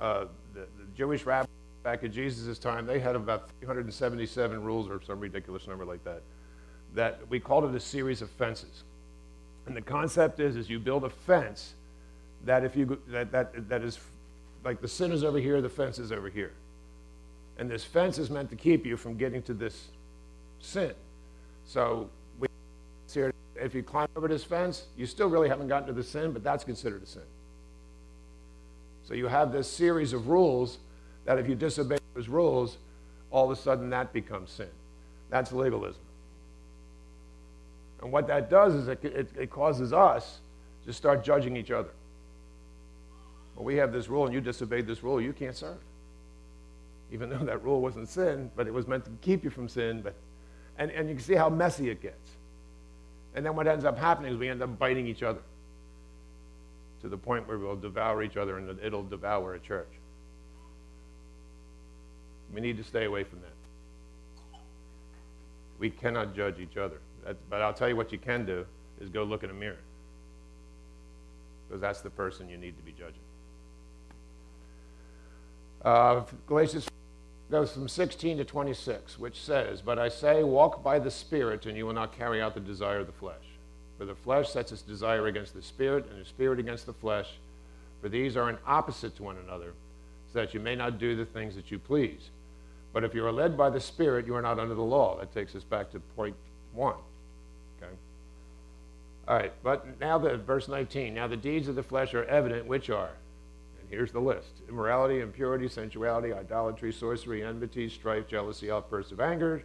uh, 0.00 0.24
the, 0.54 0.60
the, 0.60 0.86
Jewish 0.96 1.26
rabbis 1.26 1.50
back 1.84 2.02
in 2.02 2.10
Jesus' 2.10 2.58
time, 2.58 2.86
they 2.86 2.98
had 2.98 3.14
about 3.14 3.50
377 3.60 4.64
rules 4.64 4.88
or 4.88 5.00
some 5.06 5.20
ridiculous 5.20 5.68
number 5.68 5.84
like 5.84 6.02
that. 6.02 6.22
That 6.94 7.20
we 7.28 7.38
called 7.38 7.64
it 7.64 7.74
a 7.74 7.80
series 7.80 8.22
of 8.22 8.30
fences. 8.30 8.82
And 9.66 9.76
the 9.76 9.82
concept 9.82 10.40
is, 10.40 10.56
is 10.56 10.68
you 10.68 10.80
build 10.80 11.04
a 11.04 11.10
fence 11.10 11.74
that 12.44 12.64
if 12.64 12.76
you 12.76 13.00
that 13.08 13.30
that 13.32 13.68
that 13.68 13.82
is 13.82 13.98
like 14.64 14.80
the 14.80 14.88
sin 14.88 15.12
is 15.12 15.22
over 15.22 15.38
here, 15.38 15.60
the 15.60 15.68
fence 15.68 15.98
is 15.98 16.10
over 16.10 16.28
here. 16.28 16.52
And 17.58 17.70
this 17.70 17.84
fence 17.84 18.18
is 18.18 18.30
meant 18.30 18.50
to 18.50 18.56
keep 18.56 18.84
you 18.84 18.96
from 18.96 19.16
getting 19.16 19.42
to 19.42 19.54
this 19.54 19.88
sin. 20.58 20.92
So 21.64 22.10
we 22.40 22.48
here, 23.12 23.32
if 23.56 23.74
you 23.74 23.82
climb 23.82 24.08
over 24.16 24.28
this 24.28 24.44
fence, 24.44 24.86
you 24.96 25.06
still 25.06 25.28
really 25.28 25.48
haven't 25.48 25.68
gotten 25.68 25.86
to 25.86 25.92
the 25.92 26.02
sin, 26.02 26.32
but 26.32 26.42
that's 26.42 26.64
considered 26.64 27.02
a 27.02 27.06
sin. 27.06 27.22
So 29.04 29.14
you 29.14 29.26
have 29.26 29.52
this 29.52 29.70
series 29.70 30.12
of 30.12 30.28
rules 30.28 30.78
that 31.24 31.38
if 31.38 31.48
you 31.48 31.54
disobey 31.54 31.98
those 32.14 32.28
rules, 32.28 32.78
all 33.30 33.50
of 33.50 33.56
a 33.56 33.60
sudden 33.60 33.90
that 33.90 34.12
becomes 34.12 34.50
sin. 34.50 34.68
That's 35.30 35.52
legalism. 35.52 36.02
And 38.02 38.12
what 38.12 38.26
that 38.26 38.50
does 38.50 38.74
is 38.74 38.88
it, 38.88 39.04
it, 39.04 39.30
it 39.38 39.50
causes 39.50 39.92
us 39.92 40.40
to 40.86 40.92
start 40.92 41.24
judging 41.24 41.56
each 41.56 41.70
other. 41.70 41.90
Well, 43.56 43.64
we 43.64 43.76
have 43.76 43.92
this 43.92 44.08
rule 44.08 44.26
and 44.26 44.34
you 44.34 44.40
disobeyed 44.40 44.86
this 44.86 45.02
rule, 45.02 45.20
you 45.20 45.32
can't 45.32 45.56
serve. 45.56 45.78
Even 47.10 47.30
though 47.30 47.38
that 47.38 47.62
rule 47.62 47.80
wasn't 47.80 48.08
sin, 48.08 48.50
but 48.56 48.66
it 48.66 48.74
was 48.74 48.86
meant 48.86 49.04
to 49.04 49.10
keep 49.22 49.44
you 49.44 49.50
from 49.50 49.68
sin. 49.68 50.02
But, 50.02 50.14
and, 50.78 50.90
and 50.90 51.08
you 51.08 51.14
can 51.14 51.24
see 51.24 51.34
how 51.34 51.48
messy 51.48 51.88
it 51.90 52.02
gets. 52.02 52.30
And 53.34 53.44
then 53.44 53.56
what 53.56 53.66
ends 53.66 53.84
up 53.84 53.98
happening 53.98 54.32
is 54.32 54.38
we 54.38 54.48
end 54.48 54.62
up 54.62 54.78
biting 54.78 55.06
each 55.06 55.22
other 55.22 55.40
to 57.00 57.08
the 57.08 57.16
point 57.16 57.46
where 57.48 57.58
we'll 57.58 57.76
devour 57.76 58.22
each 58.22 58.36
other 58.36 58.58
and 58.58 58.78
it'll 58.80 59.02
devour 59.02 59.54
a 59.54 59.58
church. 59.58 59.88
We 62.54 62.60
need 62.60 62.76
to 62.76 62.84
stay 62.84 63.04
away 63.04 63.24
from 63.24 63.40
that. 63.40 64.58
We 65.78 65.90
cannot 65.90 66.34
judge 66.34 66.60
each 66.60 66.76
other. 66.76 66.98
That's, 67.24 67.38
but 67.50 67.60
I'll 67.60 67.74
tell 67.74 67.88
you 67.88 67.96
what 67.96 68.12
you 68.12 68.18
can 68.18 68.46
do 68.46 68.64
is 69.00 69.08
go 69.08 69.24
look 69.24 69.42
in 69.42 69.50
a 69.50 69.54
mirror. 69.54 69.78
Because 71.66 71.80
that's 71.80 72.00
the 72.00 72.10
person 72.10 72.48
you 72.48 72.56
need 72.56 72.76
to 72.76 72.82
be 72.84 72.92
judging. 72.92 73.20
Uh, 75.84 76.22
Galatians 76.46 76.88
goes 77.50 77.72
from 77.72 77.88
16 77.88 78.38
to 78.38 78.44
26, 78.44 79.18
which 79.18 79.40
says, 79.40 79.82
But 79.82 79.98
I 79.98 80.08
say, 80.08 80.42
walk 80.42 80.82
by 80.82 80.98
the 80.98 81.10
Spirit, 81.10 81.66
and 81.66 81.76
you 81.76 81.86
will 81.86 81.92
not 81.92 82.16
carry 82.16 82.40
out 82.40 82.54
the 82.54 82.60
desire 82.60 83.00
of 83.00 83.06
the 83.06 83.12
flesh. 83.12 83.34
For 83.98 84.04
the 84.04 84.14
flesh 84.14 84.50
sets 84.50 84.72
its 84.72 84.82
desire 84.82 85.26
against 85.26 85.54
the 85.54 85.62
Spirit, 85.62 86.06
and 86.10 86.20
the 86.20 86.24
Spirit 86.24 86.58
against 86.58 86.86
the 86.86 86.92
flesh. 86.92 87.28
For 88.00 88.08
these 88.08 88.36
are 88.36 88.48
an 88.48 88.58
opposite 88.66 89.16
to 89.16 89.22
one 89.22 89.36
another, 89.36 89.72
so 90.32 90.40
that 90.40 90.54
you 90.54 90.60
may 90.60 90.74
not 90.74 90.98
do 90.98 91.16
the 91.16 91.24
things 91.24 91.54
that 91.54 91.70
you 91.70 91.78
please. 91.78 92.30
But 92.94 93.02
if 93.02 93.12
you 93.12 93.26
are 93.26 93.32
led 93.32 93.58
by 93.58 93.70
the 93.70 93.80
Spirit, 93.80 94.24
you 94.24 94.36
are 94.36 94.40
not 94.40 94.60
under 94.60 94.76
the 94.76 94.82
law. 94.82 95.18
That 95.18 95.34
takes 95.34 95.56
us 95.56 95.64
back 95.64 95.90
to 95.90 96.00
point 96.00 96.36
one. 96.72 96.94
Okay? 97.76 97.92
All 99.26 99.36
right, 99.36 99.52
but 99.64 100.00
now 100.00 100.16
the 100.16 100.36
verse 100.36 100.68
19. 100.68 101.12
Now 101.12 101.26
the 101.26 101.36
deeds 101.36 101.66
of 101.66 101.74
the 101.74 101.82
flesh 101.82 102.14
are 102.14 102.24
evident, 102.24 102.66
which 102.66 102.90
are 102.90 103.10
And 103.80 103.90
Here's 103.90 104.12
the 104.12 104.20
list 104.20 104.62
immorality, 104.68 105.20
impurity, 105.20 105.68
sensuality, 105.68 106.32
idolatry, 106.32 106.92
sorcery, 106.92 107.42
enmity, 107.42 107.88
strife, 107.88 108.28
jealousy, 108.28 108.70
outbursts 108.70 109.10
of 109.10 109.20
anger, 109.20 109.64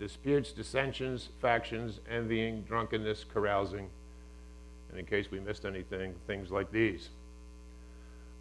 disputes, 0.00 0.50
dissensions, 0.50 1.28
factions, 1.40 2.00
envying, 2.10 2.62
drunkenness, 2.62 3.24
carousing. 3.32 3.88
And 4.90 4.98
in 4.98 5.06
case 5.06 5.30
we 5.30 5.38
missed 5.38 5.64
anything, 5.64 6.16
things 6.26 6.50
like 6.50 6.72
these. 6.72 7.10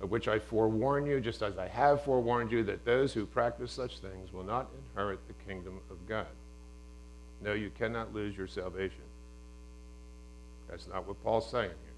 Of 0.01 0.11
which 0.11 0.27
I 0.27 0.39
forewarn 0.39 1.05
you, 1.05 1.19
just 1.19 1.41
as 1.41 1.57
I 1.57 1.67
have 1.67 2.03
forewarned 2.03 2.51
you, 2.51 2.63
that 2.63 2.85
those 2.85 3.13
who 3.13 3.25
practice 3.25 3.71
such 3.71 3.99
things 3.99 4.31
will 4.31 4.45
not 4.45 4.69
inherit 4.77 5.19
the 5.27 5.33
kingdom 5.45 5.79
of 5.89 6.07
God. 6.07 6.27
No, 7.41 7.53
you 7.53 7.69
cannot 7.77 8.13
lose 8.13 8.37
your 8.37 8.47
salvation. 8.47 9.01
That's 10.69 10.87
not 10.87 11.07
what 11.07 11.21
Paul's 11.23 11.49
saying 11.49 11.69
here. 11.69 11.89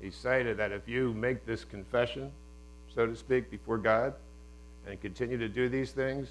He's 0.00 0.14
saying 0.14 0.56
that 0.56 0.70
if 0.70 0.88
you 0.88 1.12
make 1.14 1.44
this 1.46 1.64
confession, 1.64 2.30
so 2.94 3.06
to 3.06 3.16
speak, 3.16 3.50
before 3.50 3.78
God 3.78 4.14
and 4.86 5.00
continue 5.00 5.38
to 5.38 5.48
do 5.48 5.68
these 5.68 5.90
things, 5.90 6.28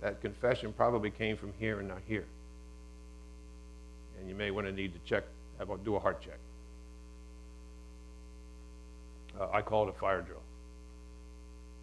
that 0.00 0.22
confession 0.22 0.72
probably 0.72 1.10
came 1.10 1.36
from 1.36 1.52
here 1.58 1.80
and 1.80 1.88
not 1.88 2.00
here. 2.06 2.24
And 4.18 4.28
you 4.28 4.34
may 4.34 4.50
want 4.50 4.66
to 4.66 4.72
need 4.72 4.94
to 4.94 4.98
check, 5.04 5.24
have 5.58 5.68
do 5.84 5.96
a 5.96 6.00
heart 6.00 6.22
check. 6.22 6.38
Uh, 9.38 9.48
I 9.52 9.62
call 9.62 9.86
it 9.86 9.90
a 9.90 9.98
fire 9.98 10.22
drill. 10.22 10.42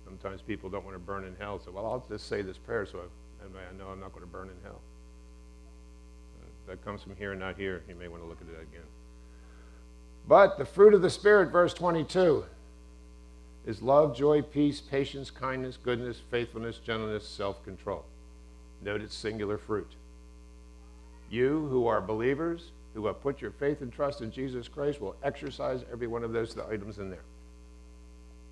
Sometimes 0.06 0.42
people 0.42 0.70
don't 0.70 0.86
want 0.86 0.96
to 0.96 1.00
burn 1.00 1.26
in 1.26 1.36
hell, 1.38 1.60
so 1.64 1.72
well, 1.72 1.86
I'll 1.86 2.06
just 2.10 2.28
say 2.28 2.42
this 2.42 2.58
prayer 2.58 2.86
so 2.86 3.00
I, 3.00 3.46
I 3.46 3.78
know 3.78 3.90
I'm 3.90 4.00
not 4.00 4.14
going 4.14 4.26
to 4.26 4.32
burn 4.32 4.48
in 4.48 4.56
hell. 4.64 4.80
Uh, 6.42 6.72
that 6.72 6.84
comes 6.84 7.04
from 7.04 7.16
here 7.16 7.32
and 7.32 7.40
not 7.40 7.58
here. 7.58 7.84
You 7.90 7.96
may 7.96 8.08
want 8.08 8.24
to 8.24 8.30
look 8.30 8.40
at 8.42 8.48
it 8.48 8.62
again. 8.62 8.86
But 10.28 10.58
the 10.58 10.66
fruit 10.66 10.94
of 10.94 11.02
the 11.02 11.10
Spirit, 11.10 11.52
verse 11.52 11.74
22, 11.74 12.46
is 13.66 13.82
love, 13.82 14.16
joy, 14.16 14.42
peace, 14.42 14.80
patience, 14.80 15.30
kindness, 15.30 15.78
goodness, 15.82 16.22
faithfulness, 16.32 16.78
gentleness, 16.78 17.28
self 17.28 17.64
control. 17.64 18.06
Note 18.82 19.02
its 19.02 19.16
singular 19.16 19.58
fruit. 19.58 19.92
You 21.30 21.68
who 21.70 21.88
are 21.88 22.00
believers, 22.00 22.72
who 22.94 23.06
have 23.08 23.22
put 23.22 23.42
your 23.42 23.52
faith 23.52 23.82
and 23.82 23.92
trust 23.92 24.22
in 24.22 24.32
Jesus 24.32 24.68
Christ, 24.68 25.02
will 25.02 25.16
exercise 25.24 25.84
every 25.92 26.08
one 26.08 26.24
of 26.24 26.32
those 26.32 26.58
items 26.58 27.00
in 27.00 27.10
there. 27.10 27.24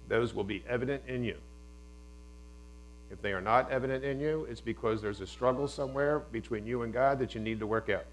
Those 0.08 0.34
will 0.34 0.44
be 0.44 0.64
evident 0.68 1.04
in 1.08 1.24
you. 1.24 1.38
If 3.12 3.22
they 3.22 3.34
are 3.34 3.42
not 3.42 3.72
evident 3.72 4.04
in 4.04 4.20
you, 4.20 4.48
it's 4.50 4.62
because 4.62 5.02
there's 5.02 5.22
a 5.22 5.28
struggle 5.28 5.68
somewhere 5.68 6.20
between 6.32 6.66
you 6.66 6.82
and 6.82 6.92
God 6.92 7.20
that 7.20 7.36
you 7.36 7.42
need 7.42 7.60
to 7.60 7.68
work 7.68 7.90
out. 7.90 8.06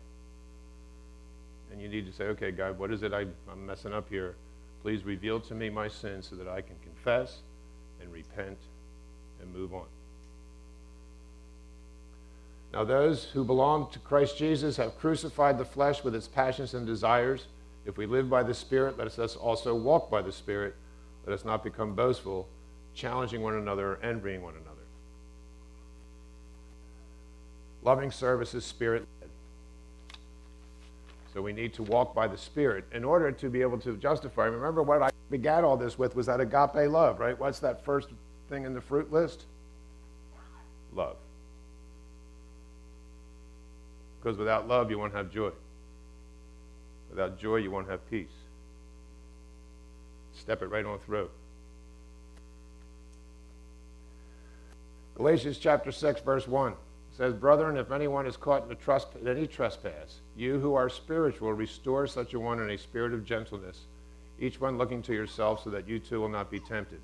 And 1.70 1.80
you 1.80 1.88
need 1.88 2.06
to 2.06 2.12
say, 2.12 2.24
okay, 2.24 2.50
God, 2.50 2.78
what 2.78 2.92
is 2.92 3.02
it 3.02 3.12
I, 3.12 3.26
I'm 3.50 3.66
messing 3.66 3.94
up 3.94 4.08
here? 4.08 4.36
Please 4.82 5.04
reveal 5.04 5.40
to 5.40 5.54
me 5.54 5.70
my 5.70 5.88
sin 5.88 6.22
so 6.22 6.36
that 6.36 6.48
I 6.48 6.60
can 6.60 6.76
confess 6.82 7.38
and 8.00 8.12
repent 8.12 8.58
and 9.40 9.52
move 9.54 9.72
on. 9.72 9.86
Now, 12.72 12.84
those 12.84 13.24
who 13.24 13.44
belong 13.44 13.90
to 13.92 13.98
Christ 13.98 14.38
Jesus 14.38 14.76
have 14.76 14.98
crucified 14.98 15.58
the 15.58 15.64
flesh 15.64 16.02
with 16.02 16.14
its 16.14 16.26
passions 16.26 16.74
and 16.74 16.86
desires. 16.86 17.46
If 17.84 17.98
we 17.98 18.06
live 18.06 18.30
by 18.30 18.42
the 18.42 18.54
Spirit, 18.54 18.98
let 18.98 19.18
us 19.18 19.36
also 19.36 19.74
walk 19.74 20.10
by 20.10 20.22
the 20.22 20.32
Spirit. 20.32 20.74
Let 21.26 21.34
us 21.34 21.44
not 21.44 21.62
become 21.62 21.94
boastful, 21.94 22.48
challenging 22.94 23.42
one 23.42 23.54
another, 23.54 23.98
envying 24.02 24.42
one 24.42 24.54
another. 24.54 24.68
Loving 27.82 28.10
service 28.10 28.54
is 28.54 28.64
spirit 28.64 29.06
led. 29.20 29.30
So 31.34 31.40
we 31.40 31.52
need 31.52 31.72
to 31.74 31.82
walk 31.82 32.14
by 32.14 32.28
the 32.28 32.36
Spirit 32.36 32.84
in 32.92 33.04
order 33.04 33.32
to 33.32 33.48
be 33.48 33.62
able 33.62 33.78
to 33.78 33.96
justify. 33.96 34.44
Remember 34.44 34.82
what 34.82 35.02
I 35.02 35.10
began 35.30 35.64
all 35.64 35.78
this 35.78 35.98
with 35.98 36.14
was 36.14 36.26
that 36.26 36.40
agape 36.40 36.90
love, 36.90 37.20
right? 37.20 37.38
What's 37.38 37.58
that 37.60 37.84
first 37.84 38.08
thing 38.50 38.64
in 38.64 38.74
the 38.74 38.80
fruit 38.80 39.10
list? 39.10 39.44
Love. 40.94 41.16
Because 44.20 44.36
without 44.36 44.68
love, 44.68 44.90
you 44.90 44.98
won't 44.98 45.14
have 45.14 45.30
joy. 45.30 45.50
Without 47.08 47.38
joy, 47.38 47.56
you 47.56 47.70
won't 47.70 47.88
have 47.88 48.08
peace. 48.10 48.28
Step 50.42 50.60
it 50.60 50.66
right 50.66 50.84
on 50.84 50.98
through. 50.98 51.30
Galatians 55.14 55.56
chapter 55.56 55.92
6, 55.92 56.20
verse 56.22 56.48
1 56.48 56.74
says, 57.16 57.32
Brethren, 57.32 57.76
if 57.76 57.92
anyone 57.92 58.26
is 58.26 58.36
caught 58.36 58.68
in, 58.68 58.76
trust, 58.76 59.06
in 59.20 59.28
any 59.28 59.46
trespass, 59.46 60.20
you 60.36 60.58
who 60.58 60.74
are 60.74 60.88
spiritual, 60.88 61.52
restore 61.52 62.08
such 62.08 62.34
a 62.34 62.40
one 62.40 62.58
in 62.58 62.70
a 62.70 62.76
spirit 62.76 63.14
of 63.14 63.24
gentleness, 63.24 63.82
each 64.40 64.60
one 64.60 64.78
looking 64.78 65.00
to 65.02 65.14
yourself 65.14 65.62
so 65.62 65.70
that 65.70 65.86
you 65.86 66.00
too 66.00 66.20
will 66.20 66.28
not 66.28 66.50
be 66.50 66.58
tempted. 66.58 67.00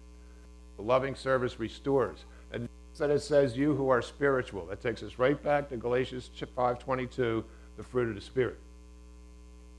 The 0.76 0.83
loving 0.83 1.14
service 1.14 1.61
restores. 1.61 2.25
And 2.50 2.68
that 2.99 3.11
it 3.11 3.21
says, 3.21 3.57
you 3.57 3.73
who 3.73 3.88
are 3.88 4.02
spiritual. 4.02 4.66
That 4.66 4.80
takes 4.80 5.04
us 5.04 5.16
right 5.16 5.40
back 5.40 5.68
to 5.68 5.76
Galatians 5.76 6.28
5.22, 6.37 7.45
the 7.76 7.85
fruit 7.85 8.09
of 8.09 8.16
the 8.16 8.21
Spirit. 8.21 8.59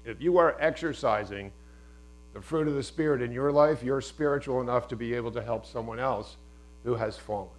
If 0.05 0.21
you 0.21 0.37
are 0.37 0.55
exercising 0.61 1.51
the 2.39 2.45
fruit 2.45 2.69
of 2.69 2.73
the 2.73 2.83
Spirit 2.83 3.21
in 3.21 3.33
your 3.33 3.51
life, 3.51 3.83
you're 3.83 3.99
spiritual 3.99 4.61
enough 4.61 4.87
to 4.87 4.95
be 4.95 5.13
able 5.13 5.29
to 5.29 5.41
help 5.41 5.65
someone 5.65 5.99
else 5.99 6.37
who 6.85 6.95
has 6.95 7.17
fallen. 7.17 7.49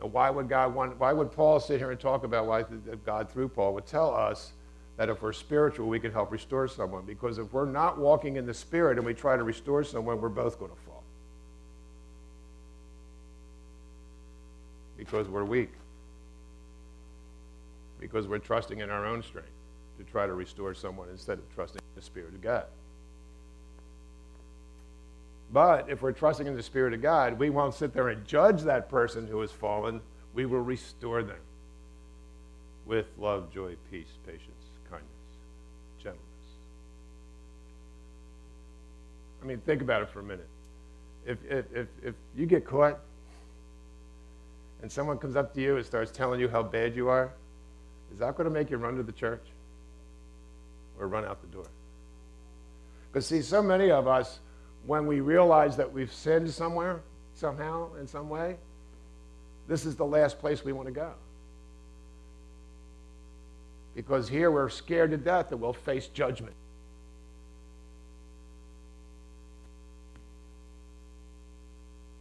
Now, 0.00 0.06
why 0.06 0.30
would 0.30 0.48
God 0.48 0.72
want, 0.72 0.96
why 0.96 1.12
would 1.12 1.32
Paul 1.32 1.58
sit 1.58 1.80
here 1.80 1.90
and 1.90 1.98
talk 1.98 2.22
about 2.22 2.46
why 2.46 2.62
God 3.04 3.28
through 3.32 3.48
Paul 3.48 3.74
would 3.74 3.86
tell 3.86 4.14
us 4.14 4.52
that 4.96 5.08
if 5.08 5.22
we're 5.22 5.32
spiritual, 5.32 5.88
we 5.88 5.98
can 5.98 6.12
help 6.12 6.30
restore 6.30 6.68
someone? 6.68 7.04
Because 7.04 7.38
if 7.38 7.52
we're 7.52 7.66
not 7.66 7.98
walking 7.98 8.36
in 8.36 8.46
the 8.46 8.54
Spirit 8.54 8.96
and 8.96 9.04
we 9.04 9.12
try 9.12 9.36
to 9.36 9.42
restore 9.42 9.82
someone, 9.82 10.20
we're 10.20 10.28
both 10.28 10.60
going 10.60 10.70
to 10.70 10.76
fall. 10.76 11.02
because 14.96 15.28
we're 15.28 15.44
weak, 15.44 15.70
because 18.00 18.26
we're 18.26 18.38
trusting 18.38 18.80
in 18.80 18.90
our 18.90 19.06
own 19.06 19.22
strength 19.22 19.57
to 19.98 20.04
try 20.04 20.26
to 20.26 20.32
restore 20.32 20.74
someone 20.74 21.08
instead 21.10 21.38
of 21.38 21.54
trusting 21.54 21.82
the 21.94 22.02
Spirit 22.02 22.34
of 22.34 22.40
God. 22.40 22.66
But 25.52 25.88
if 25.88 26.02
we're 26.02 26.12
trusting 26.12 26.46
in 26.46 26.54
the 26.54 26.62
Spirit 26.62 26.92
of 26.94 27.02
God, 27.02 27.38
we 27.38 27.50
won't 27.50 27.74
sit 27.74 27.92
there 27.92 28.08
and 28.08 28.26
judge 28.26 28.62
that 28.62 28.88
person 28.88 29.26
who 29.26 29.40
has 29.40 29.50
fallen. 29.50 30.00
We 30.34 30.46
will 30.46 30.60
restore 30.60 31.22
them 31.22 31.38
with 32.86 33.06
love, 33.18 33.52
joy, 33.52 33.76
peace, 33.90 34.08
patience, 34.26 34.42
kindness, 34.90 35.08
gentleness. 35.98 36.24
I 39.42 39.46
mean, 39.46 39.58
think 39.64 39.82
about 39.82 40.02
it 40.02 40.10
for 40.10 40.20
a 40.20 40.24
minute. 40.24 40.48
If, 41.26 41.38
if, 41.50 41.64
if, 41.74 41.86
if 42.02 42.14
you 42.36 42.46
get 42.46 42.64
caught 42.64 42.98
and 44.82 44.92
someone 44.92 45.18
comes 45.18 45.34
up 45.34 45.54
to 45.54 45.60
you 45.60 45.76
and 45.76 45.84
starts 45.84 46.10
telling 46.10 46.40
you 46.40 46.48
how 46.48 46.62
bad 46.62 46.94
you 46.94 47.08
are, 47.08 47.32
is 48.12 48.18
that 48.20 48.36
going 48.36 48.48
to 48.48 48.54
make 48.54 48.70
you 48.70 48.76
run 48.76 48.96
to 48.96 49.02
the 49.02 49.12
church 49.12 49.42
or 50.98 51.08
run 51.08 51.24
out 51.24 51.40
the 51.40 51.48
door? 51.48 51.66
Because, 53.10 53.26
see, 53.26 53.42
so 53.42 53.62
many 53.62 53.90
of 53.90 54.06
us, 54.06 54.40
when 54.86 55.06
we 55.06 55.20
realize 55.20 55.76
that 55.76 55.92
we've 55.92 56.12
sinned 56.12 56.50
somewhere, 56.50 57.00
somehow, 57.34 57.94
in 58.00 58.06
some 58.06 58.28
way, 58.28 58.56
this 59.66 59.84
is 59.84 59.96
the 59.96 60.04
last 60.04 60.38
place 60.38 60.64
we 60.64 60.72
want 60.72 60.88
to 60.88 60.92
go. 60.92 61.12
Because 63.94 64.28
here 64.28 64.50
we're 64.50 64.68
scared 64.68 65.10
to 65.10 65.16
death 65.16 65.48
that 65.50 65.56
we'll 65.56 65.72
face 65.72 66.06
judgment. 66.06 66.54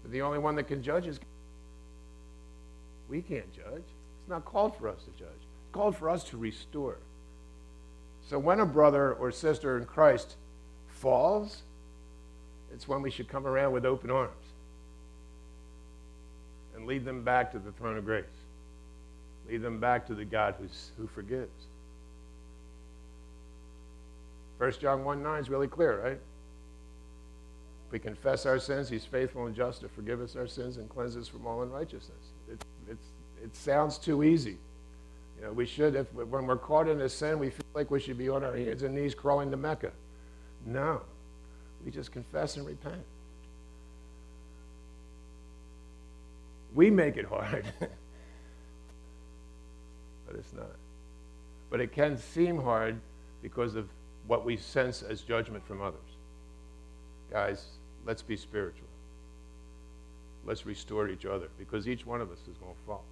But 0.02 0.12
the 0.12 0.22
only 0.22 0.40
one 0.40 0.56
that 0.56 0.64
can 0.64 0.82
judge 0.82 1.06
is 1.06 1.20
we 3.10 3.22
can't 3.22 3.52
judge. 3.54 3.84
It's 3.84 4.30
not 4.30 4.46
called 4.46 4.76
for 4.78 4.90
us 4.90 5.04
to 5.04 5.12
judge. 5.12 5.30
It's 5.30 5.74
called 5.74 5.96
for 5.96 6.10
us 6.10 6.24
to 6.26 6.38
restore. 6.38 6.98
So 8.30 8.38
when 8.38 8.60
a 8.60 8.66
brother 8.66 9.14
or 9.14 9.32
sister 9.32 9.78
in 9.78 9.86
Christ 9.86 10.36
falls, 10.88 11.64
it's 12.74 12.88
when 12.88 13.02
we 13.02 13.10
should 13.10 13.30
come 13.30 13.48
around 13.48 13.72
with 13.72 13.86
open 13.86 14.12
arms 14.12 14.34
and 16.76 16.86
lead 16.86 17.06
them 17.06 17.24
back 17.24 17.52
to 17.54 17.60
the 17.60 17.72
throne 17.72 17.98
of 17.98 18.04
grace. 18.04 18.26
Lead 19.50 19.62
them 19.62 19.80
back 19.80 20.06
to 20.08 20.14
the 20.14 20.26
God 20.26 20.56
who's, 20.60 20.92
who 20.98 21.08
forgives. 21.08 21.68
1 24.58 24.74
John 24.82 25.06
1 25.06 25.24
9 25.24 25.40
is 25.40 25.50
really 25.50 25.68
clear, 25.68 26.02
right? 26.04 26.20
If 27.88 27.92
we 27.92 28.00
confess 28.00 28.46
our 28.46 28.60
sins, 28.60 28.90
he's 28.90 29.06
faithful 29.06 29.46
and 29.46 29.56
just 29.56 29.82
to 29.82 29.88
forgive 29.88 30.20
us 30.20 30.36
our 30.36 30.48
sins 30.48 30.76
and 30.76 30.90
cleanse 30.90 31.16
us 31.16 31.30
from 31.30 31.48
all 31.48 31.62
unrighteousness. 31.62 32.34
It, 32.52 32.62
it 33.42 33.56
sounds 33.56 33.98
too 33.98 34.24
easy. 34.24 34.58
You 35.38 35.46
know, 35.46 35.54
we 35.54 35.66
should, 35.66 35.96
if, 35.96 36.12
when 36.14 36.48
we're 36.48 36.58
caught 36.58 36.88
in 36.88 37.02
a 37.02 37.10
sin, 37.10 37.38
we 37.40 37.50
feel 37.50 37.66
like 37.74 37.92
we 37.92 38.00
should 38.00 38.18
be 38.18 38.30
on 38.30 38.44
our 38.44 38.56
hands 38.56 38.84
and 38.84 38.96
knees 38.96 39.14
crawling 39.14 39.52
to 39.52 39.58
Mecca. 39.58 39.92
No. 40.66 41.02
We 41.86 41.92
just 41.92 42.12
confess 42.12 42.58
and 42.58 42.66
repent. 42.66 43.04
We 46.74 46.90
make 46.90 47.18
it 47.18 47.26
hard. 47.26 47.66
but 47.80 47.90
it's 50.36 50.54
not. 50.54 50.76
But 51.70 51.82
it 51.82 51.92
can 51.92 52.18
seem 52.18 52.62
hard 52.62 53.00
because 53.42 53.76
of 53.76 53.88
what 54.26 54.44
we 54.44 54.58
sense 54.58 55.04
as 55.04 55.22
judgment 55.22 55.66
from 55.66 55.82
others. 55.82 56.00
Guys, 57.32 57.66
let's 58.06 58.22
be 58.22 58.36
spiritual. 58.36 58.88
Let's 60.46 60.66
restore 60.66 61.10
each 61.10 61.26
other 61.26 61.50
because 61.60 61.88
each 61.88 62.06
one 62.06 62.22
of 62.22 62.32
us 62.32 62.40
is 62.50 62.58
going 62.58 62.74
to 62.74 62.82
fall. 62.86 63.04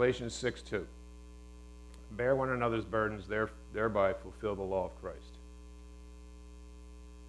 Galatians 0.00 0.32
6 0.32 0.62
2. 0.62 0.86
Bear 2.12 2.34
one 2.34 2.48
another's 2.48 2.86
burdens, 2.86 3.26
thereby 3.74 4.14
fulfill 4.14 4.56
the 4.56 4.62
law 4.62 4.86
of 4.86 4.98
Christ. 5.02 5.36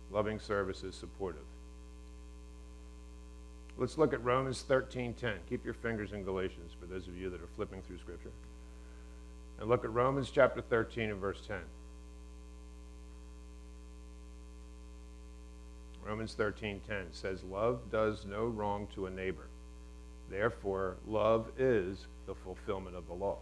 Loving 0.09 0.39
service 0.39 0.81
is 0.81 0.95
supportive. 0.95 1.41
Let's 3.75 3.97
look 3.97 4.13
at 4.13 4.23
Romans 4.23 4.63
13:10. 4.63 5.39
Keep 5.49 5.65
your 5.65 5.73
fingers 5.73 6.13
in 6.13 6.23
Galatians 6.23 6.71
for 6.79 6.85
those 6.85 7.09
of 7.09 7.17
you 7.17 7.29
that 7.31 7.41
are 7.41 7.49
flipping 7.57 7.81
through 7.81 7.97
scripture. 7.97 8.31
And 9.59 9.67
look 9.67 9.83
at 9.83 9.91
Romans 9.91 10.31
chapter 10.31 10.61
13 10.61 11.09
and 11.09 11.19
verse 11.19 11.45
10. 11.45 11.59
Romans 16.05 16.33
13:10 16.35 17.11
says 17.11 17.43
love 17.43 17.91
does 17.91 18.25
no 18.25 18.45
wrong 18.45 18.87
to 18.95 19.07
a 19.07 19.09
neighbor. 19.09 19.50
Therefore, 20.31 20.95
love 21.05 21.47
is 21.59 22.07
the 22.25 22.33
fulfillment 22.33 22.95
of 22.95 23.05
the 23.07 23.13
law. 23.13 23.37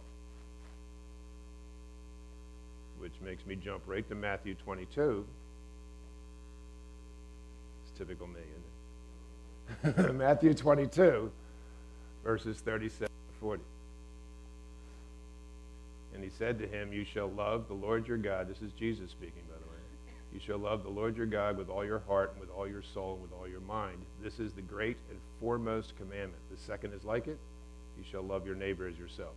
Which 2.98 3.12
makes 3.24 3.46
me 3.46 3.54
jump 3.54 3.82
right 3.86 4.06
to 4.08 4.14
Matthew 4.16 4.54
22. 4.56 5.24
It's 7.84 7.98
typical 7.98 8.26
me, 8.26 8.40
isn't 9.84 10.08
it? 10.08 10.12
Matthew 10.14 10.52
22, 10.52 11.30
verses 12.24 12.58
37 12.58 13.06
to 13.06 13.40
40. 13.40 13.62
And 16.12 16.24
he 16.24 16.30
said 16.30 16.58
to 16.58 16.66
him, 16.66 16.92
You 16.92 17.04
shall 17.04 17.30
love 17.30 17.68
the 17.68 17.74
Lord 17.74 18.08
your 18.08 18.18
God. 18.18 18.48
This 18.48 18.60
is 18.60 18.72
Jesus 18.72 19.12
speaking, 19.12 19.42
by 19.48 19.54
the 19.54 19.69
way 19.69 19.69
you 20.32 20.40
shall 20.40 20.58
love 20.58 20.82
the 20.82 20.90
Lord 20.90 21.16
your 21.16 21.26
God 21.26 21.56
with 21.56 21.68
all 21.68 21.84
your 21.84 22.02
heart 22.06 22.32
and 22.32 22.40
with 22.40 22.50
all 22.50 22.68
your 22.68 22.82
soul 22.82 23.14
and 23.14 23.22
with 23.22 23.32
all 23.32 23.48
your 23.48 23.60
mind. 23.60 23.98
This 24.22 24.38
is 24.38 24.52
the 24.52 24.62
great 24.62 24.96
and 25.10 25.18
foremost 25.40 25.96
commandment. 25.96 26.40
The 26.50 26.56
second 26.56 26.94
is 26.94 27.04
like 27.04 27.26
it. 27.26 27.38
You 27.98 28.04
shall 28.10 28.22
love 28.22 28.46
your 28.46 28.54
neighbor 28.54 28.86
as 28.86 28.98
yourself. 28.98 29.34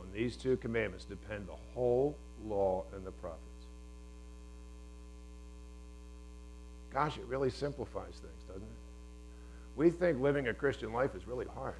On 0.00 0.06
these 0.12 0.36
two 0.36 0.56
commandments 0.56 1.04
depend 1.04 1.46
the 1.46 1.56
whole 1.74 2.16
law 2.44 2.84
and 2.94 3.06
the 3.06 3.12
prophets. 3.12 3.54
gosh, 6.94 7.18
it 7.18 7.24
really 7.26 7.50
simplifies 7.50 8.14
things, 8.14 8.42
doesn't 8.46 8.62
it? 8.62 8.68
We 9.76 9.90
think 9.90 10.20
living 10.20 10.46
a 10.46 10.54
Christian 10.54 10.92
life 10.92 11.14
is 11.16 11.26
really 11.26 11.46
hard. 11.54 11.74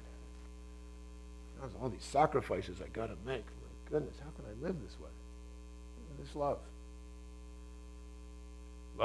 There's 1.59 1.71
all 1.81 1.87
these 1.89 2.03
sacrifices 2.03 2.81
I 2.83 2.89
got 2.89 3.07
to 3.07 3.15
make. 3.25 3.45
My 3.45 3.89
goodness, 3.89 4.15
how 4.19 4.29
can 4.31 4.43
I 4.45 4.67
live 4.67 4.75
this 4.83 4.99
way? 4.99 5.09
This 6.19 6.35
love. 6.35 6.57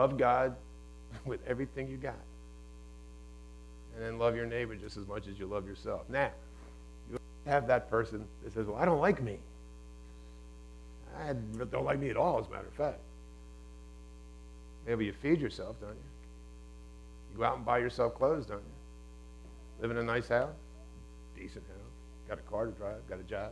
Love 0.01 0.17
God 0.17 0.57
with 1.27 1.41
everything 1.47 1.87
you 1.87 1.99
got. 1.99 2.15
And 3.95 4.03
then 4.03 4.19
love 4.19 4.35
your 4.35 4.47
neighbor 4.47 4.75
just 4.75 4.97
as 4.97 5.07
much 5.07 5.27
as 5.27 5.39
you 5.39 5.47
love 5.47 5.67
yourself. 5.67 6.09
Now, 6.09 6.31
you 7.13 7.19
have 7.45 7.67
that 7.67 7.91
person 7.91 8.25
that 8.43 8.55
says, 8.55 8.67
Well, 8.67 8.79
I 8.79 8.87
don't 8.87 9.01
like 9.01 9.23
me. 9.23 9.39
I 11.19 11.35
don't 11.35 11.85
like 11.85 11.99
me 11.99 12.09
at 12.09 12.17
all, 12.17 12.41
as 12.41 12.47
a 12.47 12.51
matter 12.51 12.69
of 12.69 12.73
fact. 12.73 13.01
Maybe 14.87 15.05
you 15.05 15.13
feed 15.13 15.39
yourself, 15.39 15.77
don't 15.83 15.91
you? 15.91 15.97
You 17.33 17.39
go 17.39 17.45
out 17.45 17.57
and 17.57 17.67
buy 17.67 17.77
yourself 17.77 18.15
clothes, 18.15 18.47
don't 18.47 18.57
you? 18.57 19.83
Live 19.83 19.91
in 19.91 19.99
a 19.99 20.03
nice 20.03 20.29
house, 20.29 20.49
decent 21.37 21.65
house, 21.67 22.27
got 22.27 22.39
a 22.39 22.51
car 22.51 22.65
to 22.65 22.73
drive, 22.73 23.07
got 23.07 23.21
a 23.21 23.25
job. 23.25 23.51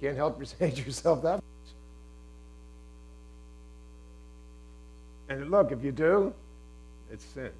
Can't 0.00 0.16
help 0.16 0.38
yourself 0.60 1.20
that 1.22 1.34
much. 1.36 1.42
And 5.32 5.50
look, 5.50 5.72
if 5.72 5.82
you 5.82 5.92
do, 5.92 6.34
it's 7.10 7.24
sin. 7.24 7.50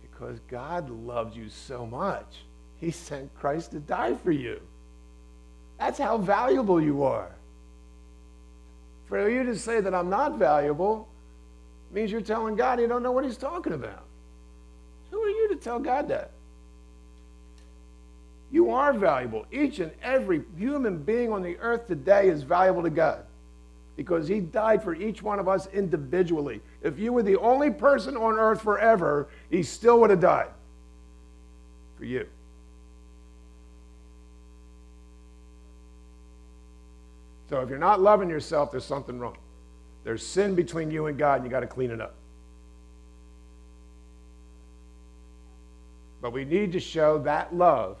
Because 0.00 0.40
God 0.48 0.88
loves 0.88 1.36
you 1.36 1.50
so 1.50 1.84
much, 1.84 2.44
He 2.78 2.90
sent 2.90 3.34
Christ 3.38 3.72
to 3.72 3.78
die 3.78 4.14
for 4.14 4.32
you. 4.32 4.60
That's 5.78 5.98
how 5.98 6.16
valuable 6.16 6.80
you 6.80 7.02
are. 7.02 7.30
For 9.06 9.28
you 9.28 9.44
to 9.44 9.56
say 9.58 9.82
that 9.82 9.94
I'm 9.94 10.08
not 10.08 10.38
valuable 10.38 11.08
means 11.92 12.10
you're 12.10 12.22
telling 12.22 12.56
God 12.56 12.80
you 12.80 12.88
don't 12.88 13.02
know 13.02 13.12
what 13.12 13.24
He's 13.24 13.36
talking 13.36 13.74
about. 13.74 14.04
Who 15.10 15.20
are 15.20 15.28
you 15.28 15.48
to 15.50 15.56
tell 15.56 15.78
God 15.78 16.08
that? 16.08 16.30
You 18.50 18.70
are 18.70 18.94
valuable. 18.94 19.44
Each 19.52 19.78
and 19.78 19.92
every 20.02 20.42
human 20.56 21.02
being 21.02 21.32
on 21.32 21.42
the 21.42 21.58
earth 21.58 21.86
today 21.86 22.28
is 22.28 22.42
valuable 22.42 22.82
to 22.82 22.90
God 22.90 23.24
because 23.96 24.26
he 24.26 24.40
died 24.40 24.82
for 24.82 24.94
each 24.94 25.22
one 25.22 25.38
of 25.38 25.48
us 25.48 25.66
individually. 25.68 26.60
If 26.82 26.98
you 26.98 27.12
were 27.12 27.22
the 27.22 27.38
only 27.38 27.70
person 27.70 28.16
on 28.16 28.38
earth 28.38 28.62
forever, 28.62 29.28
he 29.50 29.62
still 29.62 30.00
would 30.00 30.10
have 30.10 30.20
died 30.20 30.50
for 31.96 32.04
you. 32.04 32.26
So 37.50 37.60
if 37.60 37.68
you're 37.68 37.78
not 37.78 38.00
loving 38.00 38.30
yourself, 38.30 38.70
there's 38.70 38.84
something 38.84 39.18
wrong. 39.18 39.36
There's 40.04 40.26
sin 40.26 40.54
between 40.54 40.90
you 40.90 41.06
and 41.06 41.18
God, 41.18 41.36
and 41.36 41.44
you 41.44 41.50
got 41.50 41.60
to 41.60 41.66
clean 41.66 41.90
it 41.90 42.00
up. 42.00 42.14
But 46.22 46.32
we 46.32 46.44
need 46.46 46.72
to 46.72 46.80
show 46.80 47.18
that 47.18 47.54
love 47.54 47.98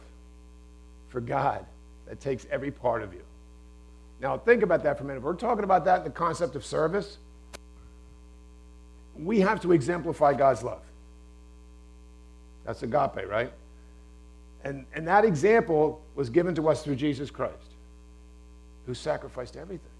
for 1.08 1.20
God 1.20 1.66
that 2.06 2.18
takes 2.18 2.46
every 2.50 2.70
part 2.70 3.02
of 3.02 3.12
you. 3.12 3.20
Now, 4.22 4.38
think 4.38 4.62
about 4.62 4.84
that 4.84 4.96
for 4.96 5.02
a 5.02 5.06
minute. 5.08 5.20
We're 5.20 5.34
talking 5.34 5.64
about 5.64 5.84
that 5.84 5.98
in 5.98 6.04
the 6.04 6.10
concept 6.10 6.54
of 6.54 6.64
service. 6.64 7.18
We 9.16 9.40
have 9.40 9.60
to 9.62 9.72
exemplify 9.72 10.34
God's 10.34 10.62
love. 10.62 10.82
That's 12.64 12.84
agape, 12.84 13.28
right? 13.28 13.52
And, 14.62 14.86
and 14.94 15.06
that 15.08 15.24
example 15.24 16.00
was 16.14 16.30
given 16.30 16.54
to 16.54 16.68
us 16.68 16.84
through 16.84 16.94
Jesus 16.94 17.32
Christ, 17.32 17.74
who 18.86 18.94
sacrificed 18.94 19.56
everything. 19.56 19.90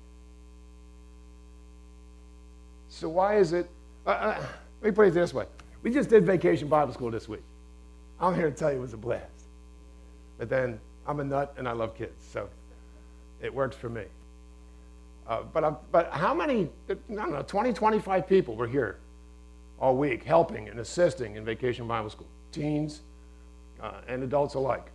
So, 2.88 3.08
why 3.08 3.38
is 3.38 3.52
it? 3.52 3.68
Uh, 4.06 4.11
uh, 4.11 4.46
let 4.82 4.90
me 4.90 4.94
put 4.94 5.08
it 5.08 5.14
this 5.14 5.35
way. 5.35 5.46
We 5.82 5.90
just 5.90 6.08
did 6.08 6.24
vacation 6.24 6.68
Bible 6.68 6.92
school 6.92 7.11
this 7.11 7.28
week. 7.28 7.42
I'm 8.20 8.37
here 8.37 8.50
to 8.50 8.56
tell 8.56 8.70
you 8.70 8.78
it 8.78 8.82
was 8.82 8.92
a 8.92 8.98
blast. 8.98 9.26
But 10.38 10.48
then 10.48 10.78
I'm 11.08 11.18
a 11.18 11.24
nut 11.24 11.54
and 11.58 11.66
I 11.66 11.72
love 11.72 11.96
kids. 11.96 12.24
So 12.32 12.48
it 13.42 13.52
works 13.52 13.76
for 13.76 13.88
me. 13.88 14.05
Uh, 15.26 15.42
but, 15.52 15.90
but 15.92 16.11
how 16.12 16.33
many, 16.33 16.68
I 16.88 16.94
don't 17.09 17.33
know, 17.33 17.42
20, 17.42 17.72
25 17.72 18.26
people 18.26 18.57
were 18.57 18.66
here 18.66 18.98
all 19.78 19.96
week 19.96 20.22
helping 20.24 20.68
and 20.68 20.81
assisting 20.81 21.37
in 21.37 21.44
Vacation 21.44 21.87
Bible 21.87 22.11
School, 22.11 22.28
teens 22.52 23.02
uh, 23.81 24.00
and 24.09 24.22
adults 24.22 24.55
alike. 24.55 24.90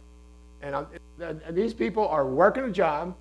And, 0.61 0.75
and 1.19 1.41
these 1.55 1.73
people 1.73 2.07
are 2.07 2.25
working 2.25 2.63
a 2.63 2.71
job. 2.71 3.15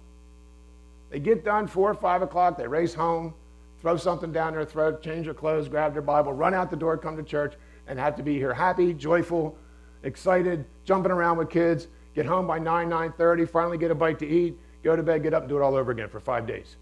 They 1.10 1.18
get 1.18 1.44
done 1.44 1.66
4 1.66 1.90
or 1.90 1.94
5 1.94 2.22
o'clock, 2.22 2.56
they 2.56 2.66
race 2.66 2.94
home, 2.94 3.34
throw 3.80 3.96
something 3.96 4.32
down 4.32 4.54
their 4.54 4.64
throat, 4.64 5.02
change 5.02 5.26
their 5.26 5.34
clothes, 5.34 5.68
grab 5.68 5.92
their 5.92 6.02
Bible, 6.02 6.32
run 6.32 6.54
out 6.54 6.70
the 6.70 6.76
door, 6.76 6.96
come 6.96 7.16
to 7.16 7.22
church, 7.22 7.54
and 7.86 7.98
have 7.98 8.16
to 8.16 8.22
be 8.22 8.34
here 8.34 8.54
happy, 8.54 8.92
joyful, 8.92 9.56
excited, 10.02 10.64
jumping 10.84 11.12
around 11.12 11.36
with 11.36 11.50
kids, 11.50 11.88
get 12.14 12.26
home 12.26 12.46
by 12.46 12.58
9, 12.58 12.88
9.30, 12.88 13.48
finally 13.48 13.78
get 13.78 13.90
a 13.90 13.94
bite 13.94 14.18
to 14.18 14.26
eat, 14.26 14.58
Go 14.82 14.94
to 14.96 15.02
bed, 15.02 15.22
get 15.22 15.34
up, 15.34 15.42
and 15.42 15.48
do 15.48 15.56
it 15.56 15.62
all 15.62 15.74
over 15.74 15.90
again 15.90 16.08
for 16.08 16.20
five 16.20 16.46
days. 16.46 16.76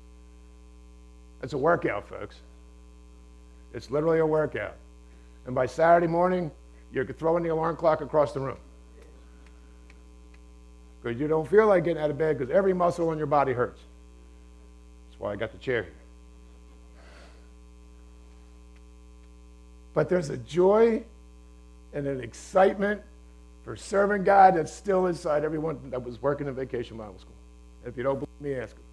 That's 1.41 1.53
a 1.53 1.59
workout, 1.59 2.09
folks. 2.09 2.37
It's 3.73 3.91
literally 3.91 4.19
a 4.19 4.27
workout. 4.27 4.77
And 5.47 5.55
by 5.55 5.67
Saturday 5.67 6.07
morning, 6.07 6.51
you're 6.93 7.05
throwing 7.07 7.43
the 7.43 7.51
alarm 7.51 7.77
clock 7.77 8.01
across 8.01 8.33
the 8.33 8.41
room. 8.41 8.57
Because 11.03 11.21
you 11.21 11.29
don't 11.29 11.47
feel 11.47 11.67
like 11.67 11.85
getting 11.85 12.03
out 12.03 12.11
of 12.11 12.17
bed 12.17 12.39
because 12.39 12.55
every 12.55 12.73
muscle 12.73 13.13
in 13.13 13.19
your 13.19 13.27
body 13.27 13.53
hurts. 13.53 13.81
That's 15.09 15.21
why 15.21 15.33
I 15.33 15.37
got 15.37 15.53
the 15.53 15.59
chair 15.59 15.83
here. 15.83 15.93
But 19.93 20.09
there's 20.09 20.31
a 20.31 20.37
joy 20.37 21.05
and 21.93 22.07
an 22.07 22.21
excitement 22.21 23.03
for 23.65 23.77
serving 23.77 24.25
God 24.25 24.57
that's 24.57 24.73
still 24.73 25.07
inside 25.07 25.45
everyone 25.45 25.91
that 25.91 26.03
was 26.03 26.21
working 26.21 26.49
in 26.49 26.55
vacation 26.55 26.97
Bible 26.97 27.19
school. 27.19 27.34
If 27.87 27.97
you 27.97 28.03
don't 28.03 28.19
believe 28.19 28.41
me, 28.41 28.55
ask 28.55 28.75
them, 28.75 28.85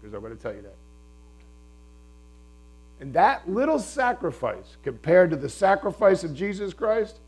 because 0.00 0.14
I'm 0.14 0.20
going 0.20 0.36
to 0.36 0.42
tell 0.42 0.54
you 0.54 0.62
that. 0.62 0.74
And 3.00 3.12
that 3.14 3.48
little 3.48 3.78
sacrifice, 3.78 4.76
compared 4.82 5.30
to 5.30 5.36
the 5.36 5.48
sacrifice 5.48 6.24
of 6.24 6.34
Jesus 6.34 6.72
Christ, 6.72 7.18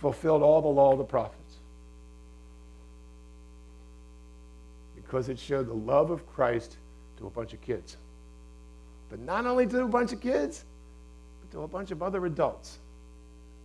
fulfilled 0.00 0.42
all 0.42 0.62
the 0.62 0.68
law 0.68 0.92
of 0.92 0.98
the 0.98 1.04
prophets. 1.04 1.56
Because 4.96 5.28
it 5.28 5.38
showed 5.38 5.68
the 5.68 5.74
love 5.74 6.10
of 6.10 6.26
Christ 6.26 6.76
to 7.18 7.26
a 7.26 7.30
bunch 7.30 7.52
of 7.52 7.60
kids. 7.60 7.96
But 9.10 9.20
not 9.20 9.46
only 9.46 9.66
to 9.66 9.82
a 9.82 9.88
bunch 9.88 10.12
of 10.12 10.20
kids, 10.20 10.64
but 11.40 11.56
to 11.56 11.62
a 11.62 11.68
bunch 11.68 11.90
of 11.90 12.02
other 12.02 12.26
adults 12.26 12.78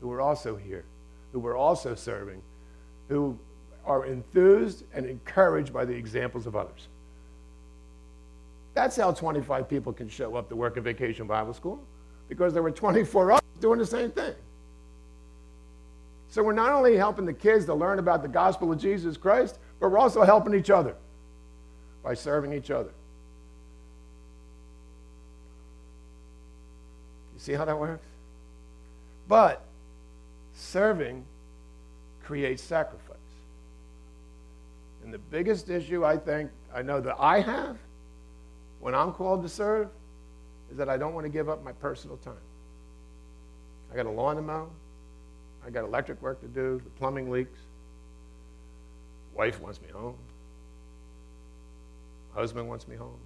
who 0.01 0.07
were 0.07 0.21
also 0.21 0.55
here, 0.55 0.85
who 1.31 1.39
were 1.39 1.55
also 1.55 1.95
serving, 1.95 2.41
who 3.09 3.37
are 3.85 4.05
enthused 4.05 4.83
and 4.93 5.05
encouraged 5.05 5.73
by 5.73 5.85
the 5.85 5.93
examples 5.93 6.47
of 6.47 6.55
others. 6.55 6.87
That's 8.73 8.95
how 8.95 9.11
25 9.11 9.69
people 9.69 9.93
can 9.93 10.09
show 10.09 10.35
up 10.35 10.49
to 10.49 10.55
work 10.55 10.77
at 10.77 10.83
Vacation 10.83 11.27
Bible 11.27 11.53
School, 11.53 11.83
because 12.29 12.53
there 12.53 12.63
were 12.63 12.71
24 12.71 13.33
others 13.33 13.43
doing 13.59 13.79
the 13.79 13.85
same 13.85 14.11
thing. 14.11 14.33
So 16.29 16.41
we're 16.41 16.53
not 16.53 16.71
only 16.71 16.97
helping 16.97 17.25
the 17.25 17.33
kids 17.33 17.65
to 17.65 17.75
learn 17.75 17.99
about 17.99 18.23
the 18.23 18.27
gospel 18.27 18.71
of 18.71 18.79
Jesus 18.79 19.17
Christ, 19.17 19.59
but 19.79 19.91
we're 19.91 19.99
also 19.99 20.23
helping 20.23 20.55
each 20.55 20.71
other 20.71 20.95
by 22.03 22.15
serving 22.15 22.53
each 22.53 22.71
other. 22.71 22.89
You 27.35 27.39
see 27.39 27.53
how 27.53 27.65
that 27.65 27.77
works? 27.77 28.07
But 29.27 29.63
serving 30.53 31.23
creates 32.23 32.63
sacrifice. 32.63 33.02
And 35.03 35.13
the 35.13 35.19
biggest 35.19 35.69
issue 35.69 36.05
I 36.05 36.17
think 36.17 36.49
I 36.73 36.81
know 36.81 37.01
that 37.01 37.15
I 37.19 37.41
have 37.41 37.77
when 38.79 38.95
I'm 38.95 39.11
called 39.11 39.43
to 39.43 39.49
serve 39.49 39.89
is 40.71 40.77
that 40.77 40.89
I 40.89 40.97
don't 40.97 41.13
want 41.13 41.25
to 41.25 41.29
give 41.29 41.49
up 41.49 41.63
my 41.63 41.73
personal 41.73 42.17
time. 42.17 42.33
I 43.91 43.95
got 43.95 44.05
a 44.05 44.09
lawn 44.09 44.37
to 44.37 44.41
mow. 44.41 44.69
I 45.65 45.69
got 45.69 45.83
electric 45.83 46.21
work 46.21 46.41
to 46.41 46.47
do. 46.47 46.81
The 46.83 46.89
plumbing 46.91 47.29
leaks. 47.29 47.59
Wife 49.35 49.59
wants 49.61 49.81
me 49.81 49.87
home. 49.93 50.17
Husband 52.33 52.67
wants 52.67 52.87
me 52.87 52.95
home. 52.95 53.19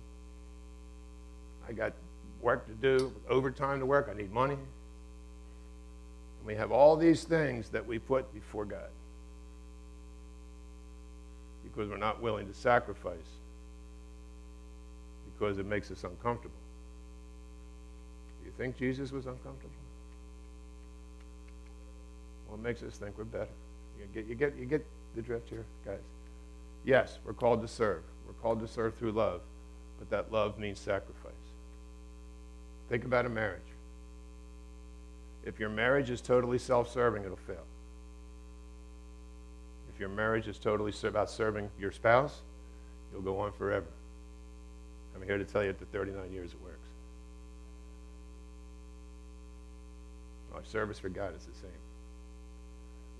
I 1.67 1.73
got 1.73 1.93
work 2.41 2.65
to 2.67 2.73
do, 2.73 3.13
overtime 3.29 3.79
to 3.79 3.85
work. 3.85 4.09
I 4.11 4.15
need 4.15 4.31
money. 4.31 4.53
And 4.53 6.45
we 6.45 6.55
have 6.55 6.71
all 6.71 6.95
these 6.95 7.23
things 7.23 7.69
that 7.69 7.85
we 7.85 7.99
put 7.99 8.33
before 8.33 8.65
God 8.65 8.89
because 11.77 11.91
we're 11.91 11.97
not 11.97 12.19
willing 12.19 12.47
to 12.47 12.53
sacrifice 12.55 13.37
because 15.31 15.59
it 15.59 15.65
makes 15.67 15.91
us 15.91 16.03
uncomfortable. 16.03 16.55
Do 18.39 18.47
you 18.47 18.53
think 18.57 18.75
Jesus 18.77 19.11
was 19.11 19.27
uncomfortable? 19.27 19.69
Well, 22.47 22.57
it 22.57 22.63
makes 22.63 22.81
us 22.81 22.97
think 22.97 23.15
we're 23.15 23.25
better. 23.25 23.51
You 23.99 24.07
get, 24.11 24.27
you 24.27 24.33
get, 24.33 24.55
you 24.57 24.65
get 24.65 24.83
the 25.15 25.21
drift 25.21 25.49
here, 25.49 25.65
guys? 25.85 25.99
Yes, 26.83 27.19
we're 27.23 27.33
called 27.33 27.61
to 27.61 27.67
serve. 27.67 28.01
We're 28.25 28.33
called 28.41 28.59
to 28.61 28.67
serve 28.67 28.95
through 28.95 29.11
love, 29.11 29.41
but 29.99 30.09
that 30.09 30.31
love 30.31 30.57
means 30.57 30.79
sacrifice. 30.79 31.31
Think 32.89 33.05
about 33.05 33.27
a 33.27 33.29
marriage. 33.29 33.61
If 35.45 35.59
your 35.59 35.69
marriage 35.69 36.09
is 36.09 36.21
totally 36.21 36.57
self 36.57 36.91
serving, 36.91 37.23
it'll 37.23 37.37
fail. 37.37 37.65
If 39.97 40.01
your 40.01 40.09
marriage 40.09 40.47
is 40.47 40.59
totally 40.59 40.93
about 41.05 41.27
serving 41.27 41.71
your 41.79 41.91
spouse, 41.91 42.41
you'll 43.11 43.23
go 43.23 43.39
on 43.39 43.51
forever. 43.51 43.87
I'm 45.15 45.23
here 45.23 45.39
to 45.39 45.43
tell 45.43 45.63
you 45.63 45.71
after 45.71 45.85
39 45.85 46.31
years 46.31 46.51
it 46.51 46.61
works. 46.61 46.87
Our 50.53 50.63
service 50.65 50.99
for 50.99 51.09
God 51.09 51.35
is 51.35 51.45
the 51.45 51.55
same. 51.55 51.71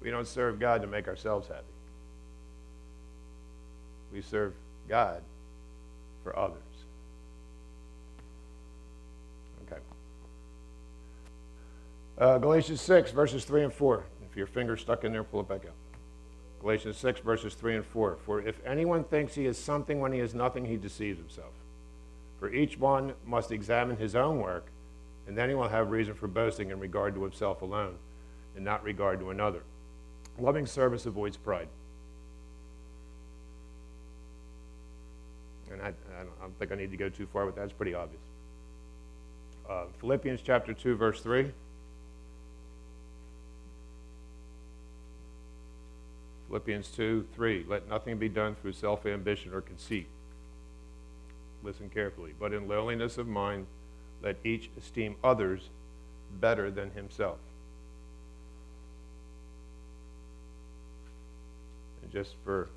We 0.04 0.12
don't 0.12 0.28
serve 0.28 0.60
God 0.60 0.82
to 0.82 0.88
make 0.88 1.08
ourselves 1.08 1.48
happy. 1.48 1.63
We 4.13 4.22
serve 4.22 4.54
God 4.88 5.24
for 6.24 6.38
others. 6.38 6.62
Okay. 9.66 9.82
Uh, 12.20 12.38
Galatians 12.38 12.82
6, 12.82 13.10
verses 13.13 13.46
3 13.46 13.63
and 13.63 13.74
4. 13.74 14.04
If 14.30 14.38
your 14.38 14.46
finger's 14.46 14.82
stuck 14.82 15.06
in 15.06 15.12
there, 15.12 15.24
pull 15.24 15.40
it 15.40 15.48
back 15.48 15.66
out. 15.66 15.74
Galatians 16.60 16.98
6, 16.98 17.22
verses 17.22 17.54
3 17.54 17.78
and 17.78 17.86
4. 17.86 18.17
For 18.26 18.41
if 18.41 18.60
anyone 18.65 19.04
thinks 19.04 19.36
he 19.36 19.46
is 19.46 19.58
something 19.58 20.00
when 20.00 20.12
he 20.12 20.20
is 20.20 20.34
nothing, 20.34 20.65
he 20.65 20.76
deceives 20.76 21.20
himself. 21.20 21.54
For 22.39 22.52
each 22.54 22.78
one 22.78 23.13
must 23.26 23.52
examine 23.52 23.98
his 23.98 24.15
own 24.15 24.39
work, 24.39 24.67
and 25.28 25.38
then 25.38 25.50
he 25.50 25.56
will 25.56 25.67
have 25.67 25.91
reason 25.91 26.13
for 26.13 26.28
boasting 26.28 26.70
in 26.70 26.80
regard 26.80 27.13
to 27.15 27.24
himself 27.24 27.62
alone, 27.62 27.96
and 28.56 28.63
not 28.63 28.84
regard 28.84 29.20
to 29.20 29.30
another. 29.30 29.62
Loving 30.39 30.65
service 30.65 31.06
avoids 31.06 31.38
pride. 31.38 31.67
And 35.72 35.82
I, 35.82 35.88
I, 35.88 36.24
don't, 36.41 36.58
think 36.60 36.72
I 36.72 36.76
need 36.76 36.91
to 36.91 36.98
go 36.98 37.10
too 37.10 37.28
far 37.28 37.46
with 37.46 37.56
that. 37.56 37.63
It's 37.63 37.74
pretty 37.74 37.93
obvious. 37.93 38.22
Uh, 39.70 39.86
Philippians 40.00 40.41
chapter 40.41 40.74
2, 40.74 40.96
verse 40.96 41.22
3. 41.22 41.52
Philippians 46.58 46.88
2, 46.88 47.28
3. 47.36 47.65
Let 47.67 47.88
nothing 47.88 48.17
be 48.17 48.30
done 48.30 48.56
through 48.56 48.74
self 48.74 49.06
ambition 49.06 49.54
or 49.54 49.62
conceit. 49.62 50.08
Listen 51.62 51.88
carefully. 51.88 52.34
But 52.39 52.52
in 52.52 52.67
lowliness 52.67 53.20
of 53.20 53.28
mind, 53.28 53.67
let 54.24 54.38
each 54.43 54.72
esteem 54.76 55.17
others 55.24 55.70
better 56.41 56.72
than 56.72 56.89
himself. 56.89 57.38
And 62.02 62.12
just 62.12 62.34
for 62.43 62.70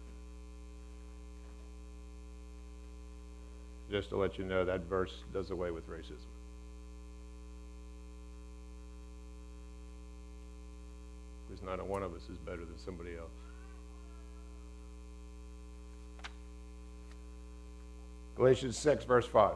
just 3.91 4.11
to 4.11 4.17
let 4.19 4.37
you 4.37 4.45
know, 4.45 4.63
that 4.67 4.81
verse 4.91 5.25
does 5.33 5.51
away 5.51 5.71
with 5.71 5.89
racism. 5.89 6.29
Because 11.49 11.65
not 11.65 11.85
one 11.87 12.03
of 12.03 12.13
us 12.15 12.29
is 12.31 12.37
better 12.45 12.67
than 12.67 12.79
somebody 12.85 13.17
else. 13.17 13.31
Galatians 18.41 18.79
6, 18.79 19.05
verse 19.05 19.27
5. 19.27 19.55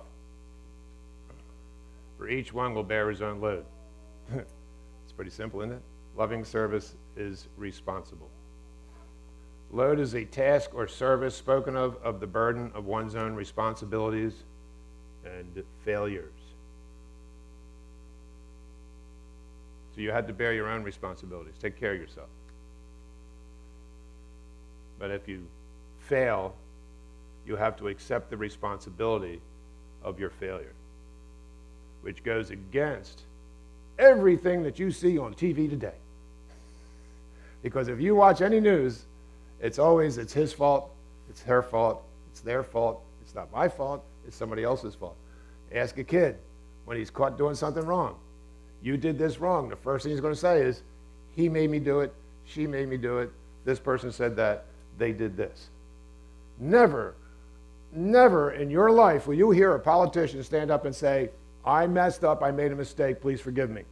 For 2.19 2.29
each 2.29 2.53
one 2.53 2.75
will 2.75 2.85
bear 2.85 3.09
his 3.09 3.23
own 3.23 3.41
load. 3.41 3.65
it's 4.35 5.13
pretty 5.17 5.31
simple, 5.31 5.63
isn't 5.63 5.73
it? 5.73 5.83
Loving 6.19 6.45
service 6.45 6.95
is 7.17 7.49
responsible. 7.57 8.29
Load 9.71 9.99
is 9.99 10.15
a 10.15 10.27
task 10.27 10.75
or 10.75 10.87
service 10.87 11.35
spoken 11.35 11.77
of 11.77 11.97
of 12.03 12.21
the 12.21 12.27
burden 12.27 12.73
of 12.75 12.85
one's 12.85 13.15
own 13.15 13.35
responsibilities 13.35 14.35
and 15.25 15.65
failures. 15.83 16.35
So 19.95 20.03
you 20.03 20.11
had 20.11 20.27
to 20.27 20.35
bear 20.35 20.53
your 20.53 20.69
own 20.69 20.83
responsibilities. 20.83 21.55
Take 21.59 21.81
care 21.81 21.95
of 21.95 22.01
yourself. 22.03 22.29
But 24.99 25.11
if 25.11 25.27
you 25.27 25.47
fail, 26.01 26.55
you 27.47 27.57
have 27.57 27.77
to 27.77 27.89
accept 27.89 28.31
the 28.31 28.37
responsibility 28.37 29.41
of 30.03 30.19
your 30.19 30.31
failure, 30.31 30.73
which 32.03 32.23
goes 32.23 32.51
against 32.51 33.23
everything 33.99 34.63
that 34.63 34.79
you 34.79 34.91
see 34.91 35.19
on 35.19 35.35
TV 35.35 35.69
today. 35.69 35.95
because 37.63 37.89
if 37.89 38.01
you 38.01 38.15
watch 38.15 38.41
any 38.41 38.61
news, 38.61 39.05
it's 39.61 39.79
always 39.79 40.19
it's 40.19 40.33
his 40.33 40.53
fault, 40.53 40.91
it's 41.31 41.43
her 41.43 41.63
fault, 41.63 42.03
it's 42.31 42.41
their 42.41 42.63
fault, 42.63 43.03
it's 43.23 43.35
not 43.35 43.51
my 43.53 43.69
fault, 43.69 44.05
it's 44.27 44.37
somebody 44.37 44.63
else's 44.63 44.95
fault. 44.95 45.17
Ask 45.73 45.99
a 45.99 46.05
kid 46.05 46.37
when 46.85 46.97
he's 46.97 47.11
caught 47.11 47.39
doing 47.39 47.55
something 47.55 47.85
wrong. 47.85 48.17
You 48.83 48.97
did 48.97 49.19
this 49.19 49.39
wrong. 49.39 49.69
The 49.71 49.77
first 49.77 50.03
thing 50.03 50.13
he's 50.13 50.21
going 50.21 50.35
to 50.35 50.39
say 50.39 50.61
is, 50.61 50.83
he 51.35 51.49
made 51.49 51.71
me 51.71 51.79
do 51.79 52.01
it, 52.01 52.13
she 52.45 52.67
made 52.67 52.89
me 52.89 52.97
do 52.97 53.19
it, 53.19 53.31
this 53.65 53.79
person 53.79 54.13
said 54.13 54.37
that, 54.37 54.67
they 54.99 55.13
did 55.13 55.37
this. 55.37 55.71
Never, 56.59 57.15
never 57.95 58.53
in 58.53 58.71
your 58.71 58.91
life 58.91 59.27
will 59.27 59.35
you 59.35 59.51
hear 59.51 59.75
a 59.75 59.81
politician 59.81 60.43
stand 60.43 60.71
up 60.71 60.85
and 60.85 60.95
say, 60.95 61.31
I 61.65 61.87
messed 61.87 62.25
up, 62.25 62.43
I 62.43 62.51
made 62.51 62.73
a 62.73 62.77
mistake, 62.77 63.21
please 63.21 63.41
forgive 63.41 63.71
me. 63.71 63.83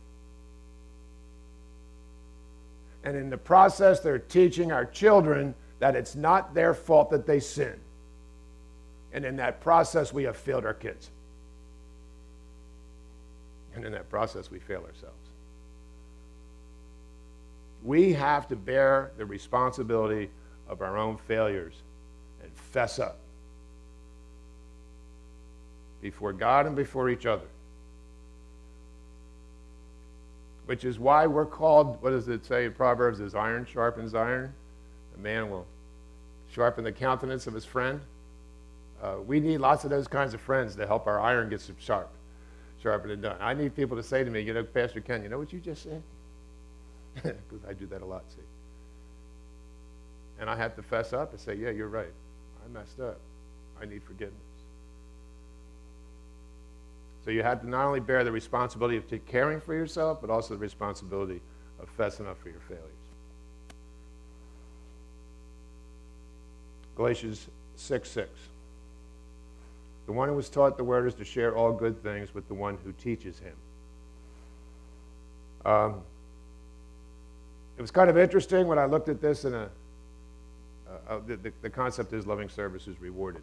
And 3.04 3.16
in 3.16 3.30
the 3.30 3.38
process, 3.38 4.00
they're 4.00 4.18
teaching 4.18 4.70
our 4.72 4.84
children 4.84 5.54
that 5.78 5.96
it's 5.96 6.14
not 6.14 6.54
their 6.54 6.74
fault 6.74 7.10
that 7.10 7.26
they 7.26 7.40
sin. 7.40 7.74
And 9.12 9.24
in 9.24 9.36
that 9.36 9.60
process, 9.60 10.12
we 10.12 10.24
have 10.24 10.36
failed 10.36 10.64
our 10.64 10.74
kids. 10.74 11.10
And 13.74 13.84
in 13.84 13.92
that 13.92 14.08
process, 14.08 14.50
we 14.50 14.58
fail 14.58 14.84
ourselves. 14.84 15.16
We 17.82 18.12
have 18.12 18.46
to 18.48 18.56
bear 18.56 19.10
the 19.16 19.26
responsibility 19.26 20.30
of 20.68 20.82
our 20.82 20.96
own 20.96 21.16
failures 21.16 21.74
and 22.42 22.52
fess 22.54 22.98
up 22.98 23.18
before 26.02 26.34
God 26.34 26.66
and 26.66 26.76
before 26.76 27.08
each 27.08 27.24
other. 27.24 27.46
which 30.66 30.84
is 30.84 30.98
why 30.98 31.26
we're 31.26 31.46
called, 31.46 32.00
what 32.02 32.10
does 32.10 32.28
it 32.28 32.44
say 32.44 32.64
in 32.64 32.72
Proverbs, 32.72 33.20
as 33.20 33.34
iron 33.34 33.66
sharpens 33.70 34.14
iron? 34.14 34.52
A 35.16 35.20
man 35.20 35.50
will 35.50 35.66
sharpen 36.50 36.84
the 36.84 36.92
countenance 36.92 37.46
of 37.46 37.54
his 37.54 37.64
friend. 37.64 38.00
Uh, 39.02 39.16
we 39.26 39.40
need 39.40 39.58
lots 39.58 39.84
of 39.84 39.90
those 39.90 40.06
kinds 40.06 40.32
of 40.32 40.40
friends 40.40 40.76
to 40.76 40.86
help 40.86 41.06
our 41.06 41.20
iron 41.20 41.50
get 41.50 41.62
sharp, 41.78 42.08
sharpened 42.80 43.12
and 43.12 43.22
done. 43.22 43.36
I 43.40 43.54
need 43.54 43.74
people 43.74 43.96
to 43.96 44.02
say 44.02 44.22
to 44.22 44.30
me, 44.30 44.40
you 44.40 44.54
know, 44.54 44.62
Pastor 44.62 45.00
Ken, 45.00 45.22
you 45.22 45.28
know 45.28 45.38
what 45.38 45.52
you 45.52 45.60
just 45.60 45.82
said? 45.82 46.02
Because 47.22 47.66
I 47.68 47.74
do 47.74 47.86
that 47.88 48.00
a 48.00 48.06
lot, 48.06 48.24
see. 48.30 48.42
And 50.40 50.48
I 50.48 50.56
have 50.56 50.74
to 50.76 50.82
fess 50.82 51.12
up 51.12 51.32
and 51.32 51.40
say, 51.40 51.54
yeah, 51.54 51.70
you're 51.70 51.88
right. 51.88 52.12
I 52.64 52.72
messed 52.72 53.00
up. 53.00 53.18
I 53.80 53.84
need 53.84 54.02
forgiveness. 54.02 54.40
So 57.24 57.30
you 57.30 57.42
have 57.42 57.60
to 57.60 57.68
not 57.68 57.86
only 57.86 58.00
bear 58.00 58.24
the 58.24 58.32
responsibility 58.32 58.96
of 58.96 59.04
caring 59.26 59.60
for 59.60 59.74
yourself, 59.74 60.20
but 60.20 60.30
also 60.30 60.54
the 60.54 60.60
responsibility 60.60 61.40
of 61.80 61.96
fessing 61.96 62.26
up 62.26 62.40
for 62.42 62.48
your 62.48 62.60
failures. 62.60 62.88
Galatians 66.96 67.48
6 67.76 68.10
6. 68.10 68.30
The 70.06 70.12
one 70.12 70.28
who 70.28 70.34
was 70.34 70.48
taught 70.48 70.76
the 70.76 70.84
word 70.84 71.06
is 71.06 71.14
to 71.14 71.24
share 71.24 71.56
all 71.56 71.72
good 71.72 72.02
things 72.02 72.34
with 72.34 72.46
the 72.48 72.54
one 72.54 72.76
who 72.84 72.92
teaches 72.92 73.38
him. 73.38 73.54
Um, 75.64 76.02
it 77.78 77.80
was 77.80 77.92
kind 77.92 78.10
of 78.10 78.18
interesting 78.18 78.66
when 78.66 78.78
I 78.78 78.84
looked 78.84 79.08
at 79.08 79.20
this 79.20 79.44
in 79.44 79.54
a, 79.54 79.70
uh, 80.88 81.14
uh, 81.14 81.20
the, 81.26 81.52
the, 81.62 81.70
concept 81.70 82.12
is 82.12 82.26
loving 82.26 82.48
service 82.48 82.88
is 82.88 83.00
rewarded. 83.00 83.42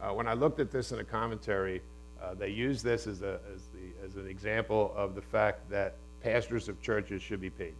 Uh, 0.00 0.10
when 0.10 0.28
I 0.28 0.34
looked 0.34 0.60
at 0.60 0.70
this 0.70 0.92
in 0.92 0.98
a 0.98 1.04
commentary, 1.04 1.80
uh, 2.22 2.34
they 2.34 2.48
use 2.48 2.82
this 2.82 3.06
as, 3.06 3.22
a, 3.22 3.40
as, 3.54 3.62
the, 3.74 4.04
as 4.04 4.16
an 4.16 4.28
example 4.28 4.92
of 4.96 5.14
the 5.14 5.22
fact 5.22 5.70
that 5.70 5.94
pastors 6.22 6.68
of 6.68 6.80
churches 6.82 7.22
should 7.22 7.40
be 7.40 7.50
paid. 7.50 7.74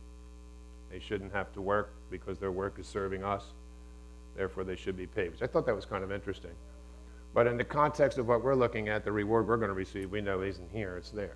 They 0.90 1.00
shouldn't 1.00 1.32
have 1.32 1.52
to 1.54 1.60
work 1.60 1.92
because 2.10 2.38
their 2.38 2.52
work 2.52 2.78
is 2.78 2.86
serving 2.86 3.24
us. 3.24 3.44
Therefore, 4.36 4.64
they 4.64 4.76
should 4.76 4.96
be 4.96 5.06
paid, 5.06 5.32
which 5.32 5.42
I 5.42 5.46
thought 5.46 5.66
that 5.66 5.74
was 5.74 5.84
kind 5.84 6.04
of 6.04 6.12
interesting. 6.12 6.52
But 7.34 7.46
in 7.46 7.56
the 7.56 7.64
context 7.64 8.18
of 8.18 8.28
what 8.28 8.42
we're 8.42 8.54
looking 8.54 8.88
at, 8.88 9.04
the 9.04 9.12
reward 9.12 9.48
we're 9.48 9.56
going 9.56 9.68
to 9.68 9.74
receive, 9.74 10.10
we 10.10 10.20
know 10.20 10.42
isn't 10.42 10.70
here, 10.72 10.96
it's 10.96 11.10
there, 11.10 11.34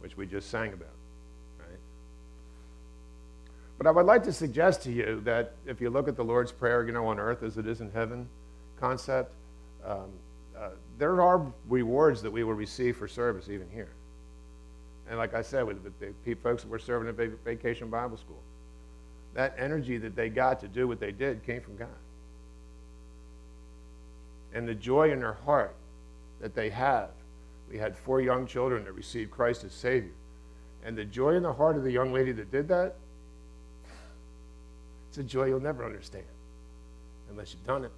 which 0.00 0.16
we 0.16 0.26
just 0.26 0.50
sang 0.50 0.72
about. 0.72 0.88
Right? 1.58 1.78
But 3.78 3.86
I 3.86 3.90
would 3.90 4.06
like 4.06 4.22
to 4.24 4.32
suggest 4.32 4.82
to 4.82 4.92
you 4.92 5.20
that 5.24 5.54
if 5.66 5.80
you 5.80 5.90
look 5.90 6.08
at 6.08 6.16
the 6.16 6.24
Lord's 6.24 6.52
Prayer, 6.52 6.84
you 6.84 6.92
know, 6.92 7.06
on 7.06 7.18
earth 7.18 7.42
as 7.42 7.56
it 7.56 7.66
is 7.66 7.80
in 7.80 7.90
heaven 7.90 8.28
concept, 8.78 9.32
um, 9.84 10.10
there 11.02 11.20
are 11.20 11.44
rewards 11.68 12.22
that 12.22 12.30
we 12.30 12.44
will 12.44 12.54
receive 12.54 12.96
for 12.96 13.08
service 13.08 13.48
even 13.48 13.68
here. 13.70 13.88
And 15.10 15.18
like 15.18 15.34
I 15.34 15.42
said, 15.42 15.66
with 15.66 15.78
the 16.00 16.34
folks 16.34 16.62
that 16.62 16.68
were 16.68 16.78
serving 16.78 17.08
at 17.08 17.16
Vacation 17.44 17.90
Bible 17.90 18.16
School, 18.16 18.38
that 19.34 19.52
energy 19.58 19.98
that 19.98 20.14
they 20.14 20.28
got 20.28 20.60
to 20.60 20.68
do 20.68 20.86
what 20.86 21.00
they 21.00 21.10
did 21.10 21.44
came 21.44 21.60
from 21.60 21.76
God. 21.76 21.88
And 24.54 24.68
the 24.68 24.76
joy 24.76 25.10
in 25.10 25.18
their 25.18 25.32
heart 25.32 25.74
that 26.40 26.54
they 26.54 26.70
have. 26.70 27.10
We 27.68 27.78
had 27.78 27.96
four 27.96 28.20
young 28.20 28.46
children 28.46 28.84
that 28.84 28.92
received 28.92 29.32
Christ 29.32 29.64
as 29.64 29.72
Savior. 29.72 30.12
And 30.84 30.96
the 30.96 31.04
joy 31.04 31.30
in 31.30 31.42
the 31.42 31.52
heart 31.52 31.76
of 31.76 31.82
the 31.82 31.90
young 31.90 32.12
lady 32.12 32.30
that 32.30 32.52
did 32.52 32.68
that, 32.68 32.94
it's 35.08 35.18
a 35.18 35.24
joy 35.24 35.46
you'll 35.46 35.58
never 35.58 35.84
understand 35.84 36.26
unless 37.28 37.52
you've 37.54 37.66
done 37.66 37.86
it. 37.86 37.90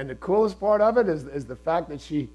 And 0.00 0.08
the 0.08 0.14
coolest 0.14 0.58
part 0.58 0.80
of 0.80 0.96
it 0.96 1.10
is, 1.10 1.26
is 1.26 1.44
the 1.44 1.54
fact 1.54 1.90
that 1.90 2.00
she, 2.00 2.30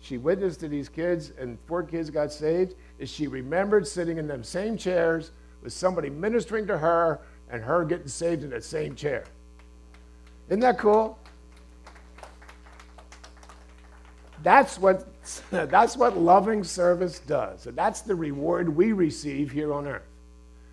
she 0.00 0.16
witnessed 0.16 0.60
to 0.60 0.68
these 0.68 0.88
kids 0.88 1.32
and 1.38 1.58
four 1.66 1.82
kids 1.82 2.08
got 2.08 2.32
saved, 2.32 2.76
is 2.98 3.10
she 3.10 3.26
remembered 3.26 3.86
sitting 3.86 4.16
in 4.16 4.26
them 4.26 4.42
same 4.42 4.78
chairs 4.78 5.30
with 5.62 5.74
somebody 5.74 6.08
ministering 6.08 6.66
to 6.66 6.78
her 6.78 7.20
and 7.50 7.62
her 7.62 7.84
getting 7.84 8.08
saved 8.08 8.42
in 8.42 8.48
that 8.48 8.64
same 8.64 8.94
chair. 8.94 9.24
Isn't 10.48 10.60
that 10.60 10.78
cool? 10.78 11.18
That's 14.42 14.78
what, 14.78 15.06
that's 15.50 15.98
what 15.98 16.16
loving 16.16 16.64
service 16.64 17.18
does. 17.18 17.66
And 17.66 17.76
that's 17.76 18.00
the 18.00 18.14
reward 18.14 18.74
we 18.74 18.92
receive 18.92 19.50
here 19.50 19.74
on 19.74 19.86
earth. 19.86 20.08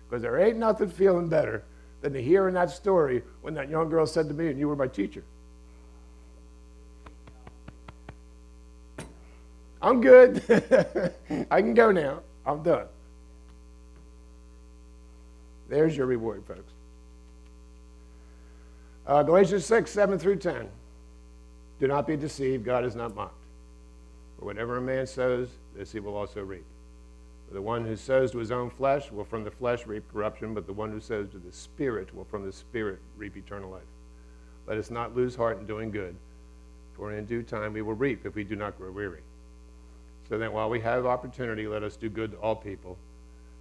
Because 0.08 0.22
there 0.22 0.40
ain't 0.40 0.56
nothing 0.56 0.88
feeling 0.88 1.28
better 1.28 1.64
than 2.00 2.14
to 2.14 2.22
hear 2.22 2.48
in 2.48 2.54
that 2.54 2.70
story 2.70 3.22
when 3.42 3.52
that 3.52 3.68
young 3.68 3.90
girl 3.90 4.06
said 4.06 4.28
to 4.28 4.34
me, 4.34 4.48
and 4.48 4.58
you 4.58 4.66
were 4.66 4.76
my 4.76 4.86
teacher. 4.86 5.22
I'm 9.88 10.02
good. 10.02 10.42
I 11.50 11.62
can 11.62 11.72
go 11.72 11.90
now. 11.90 12.20
I'm 12.44 12.62
done. 12.62 12.84
There's 15.70 15.96
your 15.96 16.04
reward, 16.04 16.44
folks. 16.46 16.70
Uh, 19.06 19.22
Galatians 19.22 19.64
6, 19.64 19.90
7 19.90 20.18
through 20.18 20.36
10. 20.36 20.68
Do 21.80 21.86
not 21.86 22.06
be 22.06 22.18
deceived. 22.18 22.66
God 22.66 22.84
is 22.84 22.94
not 22.94 23.14
mocked. 23.14 23.32
For 24.38 24.44
whatever 24.44 24.76
a 24.76 24.80
man 24.82 25.06
sows, 25.06 25.48
this 25.74 25.90
he 25.90 26.00
will 26.00 26.16
also 26.16 26.42
reap. 26.42 26.66
For 27.48 27.54
the 27.54 27.62
one 27.62 27.86
who 27.86 27.96
sows 27.96 28.32
to 28.32 28.38
his 28.38 28.50
own 28.50 28.68
flesh 28.68 29.10
will 29.10 29.24
from 29.24 29.42
the 29.42 29.50
flesh 29.50 29.86
reap 29.86 30.04
corruption, 30.12 30.52
but 30.52 30.66
the 30.66 30.72
one 30.74 30.92
who 30.92 31.00
sows 31.00 31.30
to 31.30 31.38
the 31.38 31.52
Spirit 31.52 32.14
will 32.14 32.26
from 32.26 32.44
the 32.44 32.52
Spirit 32.52 32.98
reap 33.16 33.38
eternal 33.38 33.70
life. 33.70 33.80
Let 34.66 34.76
us 34.76 34.90
not 34.90 35.16
lose 35.16 35.34
heart 35.34 35.58
in 35.58 35.66
doing 35.66 35.90
good, 35.90 36.14
for 36.92 37.14
in 37.14 37.24
due 37.24 37.42
time 37.42 37.72
we 37.72 37.80
will 37.80 37.94
reap 37.94 38.26
if 38.26 38.34
we 38.34 38.44
do 38.44 38.54
not 38.54 38.76
grow 38.76 38.92
weary. 38.92 39.22
So 40.28 40.36
that 40.38 40.52
while 40.52 40.68
we 40.68 40.80
have 40.80 41.06
opportunity, 41.06 41.66
let 41.66 41.82
us 41.82 41.96
do 41.96 42.10
good 42.10 42.32
to 42.32 42.36
all 42.38 42.54
people, 42.54 42.98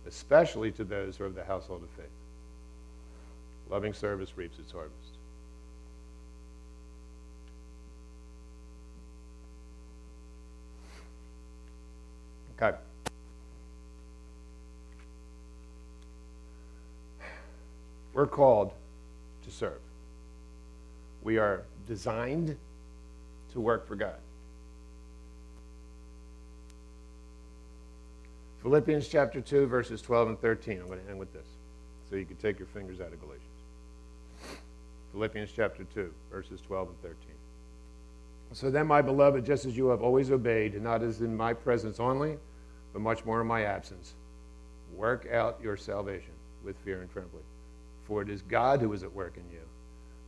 especially 0.06 0.72
to 0.74 0.84
those 0.84 1.18
who 1.18 1.24
are 1.24 1.28
of 1.28 1.36
the 1.36 1.44
household 1.44 1.84
of 1.84 1.90
faith. 1.92 2.06
Loving 3.70 3.94
service 3.94 4.38
reaps 4.38 4.60
its 4.60 4.72
harvest. 4.72 5.18
Okay. 12.60 12.78
We're 18.14 18.26
called 18.26 18.74
to 19.46 19.52
serve. 19.52 19.80
We 21.22 21.38
are 21.38 21.64
designed 21.88 22.58
to 23.54 23.60
work 23.60 23.88
for 23.88 23.96
God. 23.96 24.16
Philippians 28.68 29.08
chapter 29.08 29.40
2, 29.40 29.66
verses 29.68 30.02
12 30.02 30.28
and 30.28 30.42
13. 30.42 30.82
I'm 30.82 30.88
going 30.88 31.00
to 31.02 31.10
end 31.10 31.18
with 31.18 31.32
this 31.32 31.48
so 32.10 32.18
you 32.18 32.26
can 32.26 32.36
take 32.36 32.60
your 32.60 32.68
fingers 32.68 33.00
out 33.00 33.14
of 33.14 33.22
Galatians. 33.22 33.48
Philippians 35.14 35.52
chapter 35.56 35.86
2, 35.86 36.14
verses 36.30 36.60
12 36.60 36.90
and 36.90 37.02
13. 37.02 37.16
So 38.52 38.70
then, 38.70 38.86
my 38.86 39.02
beloved, 39.02 39.46
just 39.46 39.64
as 39.64 39.78
you 39.78 39.88
have 39.88 40.02
always 40.02 40.32
obeyed, 40.32 40.82
not 40.82 41.02
as 41.02 41.22
in 41.22 41.34
my 41.34 41.54
presence 41.54 42.02
only, 42.02 42.36
but 42.92 43.02
much 43.02 43.24
more 43.24 43.40
in 43.40 43.48
my 43.48 43.64
absence, 43.64 44.16
work 44.94 45.30
out 45.32 45.62
your 45.64 45.78
salvation 45.78 46.34
with 46.62 46.76
fear 46.80 47.00
and 47.00 47.10
trembling. 47.10 47.46
For 48.04 48.22
it 48.22 48.28
is 48.28 48.42
God 48.42 48.82
who 48.82 48.92
is 48.92 49.02
at 49.02 49.14
work 49.14 49.38
in 49.38 49.50
you, 49.50 49.64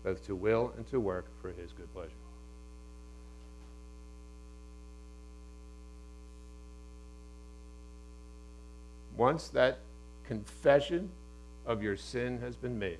both 0.01 0.25
to 0.27 0.33
will 0.33 0.71
and 0.77 0.87
to 0.91 1.01
work 1.01 1.25
for 1.41 1.49
his 1.49 1.73
good 1.73 1.93
pleasure. 1.93 2.13
Once 9.19 9.49
that 9.49 9.79
confession 10.23 11.09
of 11.65 11.83
your 11.83 11.97
sin 11.97 12.39
has 12.39 12.55
been 12.55 12.79
made, 12.79 12.99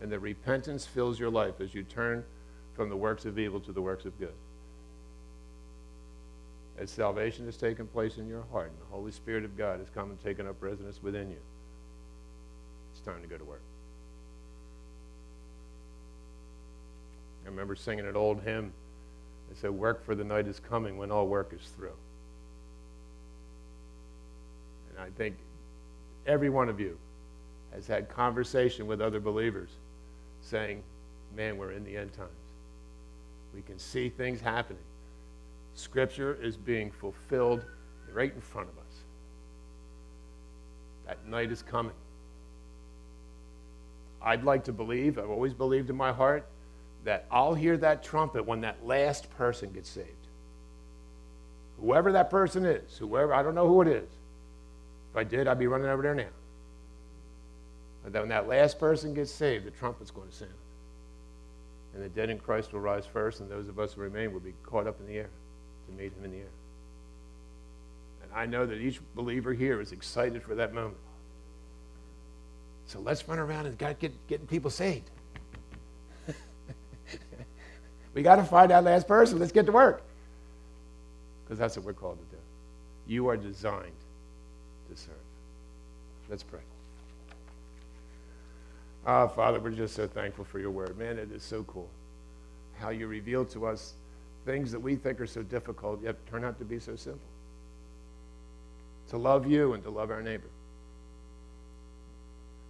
and 0.00 0.10
the 0.10 0.18
repentance 0.18 0.86
fills 0.86 1.20
your 1.20 1.28
life 1.28 1.60
as 1.60 1.74
you 1.74 1.82
turn 1.82 2.24
from 2.72 2.88
the 2.88 2.96
works 2.96 3.26
of 3.26 3.38
evil 3.38 3.60
to 3.60 3.70
the 3.70 3.82
works 3.82 4.06
of 4.06 4.18
good. 4.18 4.32
As 6.78 6.90
salvation 6.90 7.44
has 7.44 7.58
taken 7.58 7.86
place 7.86 8.16
in 8.16 8.26
your 8.26 8.42
heart 8.50 8.70
and 8.70 8.80
the 8.80 8.90
Holy 8.90 9.12
Spirit 9.12 9.44
of 9.44 9.54
God 9.54 9.80
has 9.80 9.90
come 9.90 10.08
and 10.08 10.18
taken 10.24 10.46
up 10.46 10.56
residence 10.62 11.02
within 11.02 11.28
you, 11.28 11.42
it's 12.92 13.00
time 13.02 13.20
to 13.20 13.28
go 13.28 13.36
to 13.36 13.44
work. 13.44 13.60
I 17.44 17.50
remember 17.50 17.76
singing 17.76 18.06
an 18.06 18.16
old 18.16 18.40
hymn 18.40 18.72
that 19.50 19.58
said, 19.58 19.72
Work 19.72 20.06
for 20.06 20.14
the 20.14 20.24
night 20.24 20.46
is 20.46 20.58
coming 20.58 20.96
when 20.96 21.10
all 21.10 21.26
work 21.28 21.52
is 21.52 21.68
through. 21.76 21.92
And 24.98 25.06
I 25.06 25.10
think 25.16 25.36
every 26.26 26.50
one 26.50 26.68
of 26.68 26.80
you 26.80 26.98
has 27.72 27.86
had 27.86 28.08
conversation 28.08 28.86
with 28.86 29.00
other 29.00 29.20
believers 29.20 29.70
saying, 30.40 30.82
Man, 31.36 31.58
we're 31.58 31.72
in 31.72 31.84
the 31.84 31.96
end 31.96 32.12
times. 32.14 32.30
We 33.54 33.60
can 33.62 33.78
see 33.78 34.08
things 34.08 34.40
happening. 34.40 34.82
Scripture 35.74 36.38
is 36.42 36.56
being 36.56 36.90
fulfilled 36.90 37.64
right 38.12 38.32
in 38.34 38.40
front 38.40 38.68
of 38.68 38.78
us. 38.78 38.94
That 41.06 41.26
night 41.26 41.52
is 41.52 41.62
coming. 41.62 41.92
I'd 44.22 44.42
like 44.42 44.64
to 44.64 44.72
believe, 44.72 45.18
I've 45.18 45.30
always 45.30 45.52
believed 45.52 45.90
in 45.90 45.96
my 45.96 46.12
heart, 46.12 46.46
that 47.04 47.26
I'll 47.30 47.54
hear 47.54 47.76
that 47.76 48.02
trumpet 48.02 48.46
when 48.46 48.62
that 48.62 48.84
last 48.84 49.30
person 49.36 49.70
gets 49.70 49.88
saved. 49.90 50.08
Whoever 51.80 52.12
that 52.12 52.30
person 52.30 52.64
is, 52.64 52.96
whoever, 52.98 53.32
I 53.34 53.42
don't 53.42 53.54
know 53.54 53.68
who 53.68 53.82
it 53.82 53.88
is. 53.88 54.08
I 55.18 55.24
did, 55.24 55.48
I'd 55.48 55.58
be 55.58 55.66
running 55.66 55.88
over 55.88 56.02
there 56.02 56.14
now. 56.14 56.28
But 58.04 58.12
when 58.12 58.28
that 58.28 58.48
last 58.48 58.78
person 58.78 59.12
gets 59.12 59.30
saved, 59.30 59.66
the 59.66 59.70
trumpet's 59.70 60.10
going 60.10 60.28
to 60.28 60.34
sound. 60.34 60.52
And 61.94 62.02
the 62.02 62.08
dead 62.08 62.30
in 62.30 62.38
Christ 62.38 62.72
will 62.72 62.80
rise 62.80 63.06
first, 63.06 63.40
and 63.40 63.50
those 63.50 63.68
of 63.68 63.78
us 63.78 63.94
who 63.94 64.02
remain 64.02 64.32
will 64.32 64.40
be 64.40 64.54
caught 64.64 64.86
up 64.86 65.00
in 65.00 65.06
the 65.06 65.18
air 65.18 65.28
to 65.88 65.94
meet 65.94 66.12
him 66.12 66.24
in 66.24 66.30
the 66.30 66.38
air. 66.38 66.52
And 68.22 68.32
I 68.34 68.46
know 68.46 68.66
that 68.66 68.76
each 68.76 69.00
believer 69.14 69.52
here 69.52 69.80
is 69.80 69.92
excited 69.92 70.42
for 70.42 70.54
that 70.54 70.72
moment. 70.72 70.96
So 72.86 73.00
let's 73.00 73.26
run 73.28 73.38
around 73.38 73.66
and 73.66 73.76
get, 73.76 73.98
get 73.98 74.26
getting 74.28 74.46
people 74.46 74.70
saved. 74.70 75.10
we 78.14 78.22
got 78.22 78.36
to 78.36 78.44
find 78.44 78.70
that 78.70 78.84
last 78.84 79.06
person. 79.06 79.38
Let's 79.38 79.52
get 79.52 79.66
to 79.66 79.72
work. 79.72 80.02
Because 81.44 81.58
that's 81.58 81.76
what 81.76 81.84
we're 81.84 81.92
called 81.92 82.18
to 82.18 82.36
do. 82.36 82.42
You 83.06 83.28
are 83.28 83.36
designed 83.36 83.92
to 84.90 84.96
serve. 84.96 85.14
Let's 86.28 86.42
pray. 86.42 86.60
Ah, 89.06 89.26
Father, 89.26 89.60
we're 89.60 89.70
just 89.70 89.94
so 89.94 90.06
thankful 90.06 90.44
for 90.44 90.58
your 90.58 90.70
word. 90.70 90.98
Man, 90.98 91.18
it 91.18 91.32
is 91.32 91.42
so 91.42 91.62
cool 91.64 91.88
how 92.78 92.90
you 92.90 93.06
reveal 93.06 93.44
to 93.46 93.66
us 93.66 93.94
things 94.44 94.72
that 94.72 94.80
we 94.80 94.96
think 94.96 95.20
are 95.20 95.26
so 95.26 95.42
difficult, 95.42 96.02
yet 96.02 96.16
turn 96.26 96.44
out 96.44 96.58
to 96.58 96.64
be 96.64 96.78
so 96.78 96.96
simple. 96.96 97.20
To 99.10 99.18
love 99.18 99.50
you 99.50 99.72
and 99.74 99.82
to 99.82 99.90
love 99.90 100.10
our 100.10 100.22
neighbor. 100.22 100.48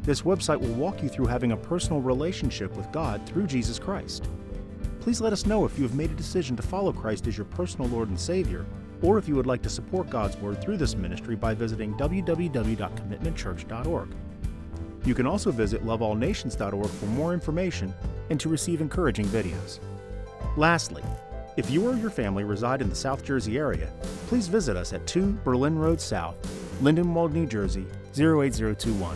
This 0.09 0.23
website 0.23 0.59
will 0.59 0.73
walk 0.73 1.03
you 1.03 1.09
through 1.09 1.27
having 1.27 1.51
a 1.51 1.57
personal 1.57 2.01
relationship 2.01 2.75
with 2.75 2.91
God 2.91 3.23
through 3.27 3.45
Jesus 3.45 3.77
Christ. 3.77 4.27
Please 5.01 5.21
let 5.21 5.33
us 5.33 5.45
know 5.45 5.65
if 5.65 5.77
you 5.77 5.83
have 5.83 5.93
made 5.93 6.09
a 6.09 6.15
decision 6.15 6.55
to 6.55 6.63
follow 6.63 6.91
Christ 6.91 7.27
as 7.27 7.37
your 7.37 7.45
personal 7.45 7.87
Lord 7.89 8.09
and 8.09 8.19
Savior, 8.19 8.65
or 9.03 9.19
if 9.19 9.27
you 9.27 9.35
would 9.35 9.45
like 9.45 9.61
to 9.61 9.69
support 9.69 10.09
God's 10.09 10.35
Word 10.37 10.59
through 10.63 10.77
this 10.77 10.95
ministry 10.95 11.35
by 11.35 11.53
visiting 11.53 11.93
www.commitmentchurch.org. 11.93 14.15
You 15.05 15.13
can 15.13 15.27
also 15.27 15.51
visit 15.51 15.85
loveallnations.org 15.85 16.89
for 16.89 17.05
more 17.05 17.35
information 17.35 17.93
and 18.31 18.39
to 18.39 18.49
receive 18.49 18.81
encouraging 18.81 19.27
videos. 19.27 19.77
Lastly, 20.57 21.03
if 21.55 21.69
you 21.69 21.87
or 21.87 21.95
your 21.95 22.09
family 22.09 22.45
reside 22.45 22.81
in 22.81 22.89
the 22.89 22.95
South 22.95 23.23
Jersey 23.23 23.59
area, 23.59 23.93
please 24.25 24.47
visit 24.47 24.75
us 24.75 24.91
at 24.91 25.05
2 25.05 25.37
Berlin 25.43 25.77
Road 25.77 26.01
South, 26.01 26.35
Lindenwold, 26.81 27.31
New 27.31 27.45
Jersey 27.45 27.85
08021. 28.15 29.15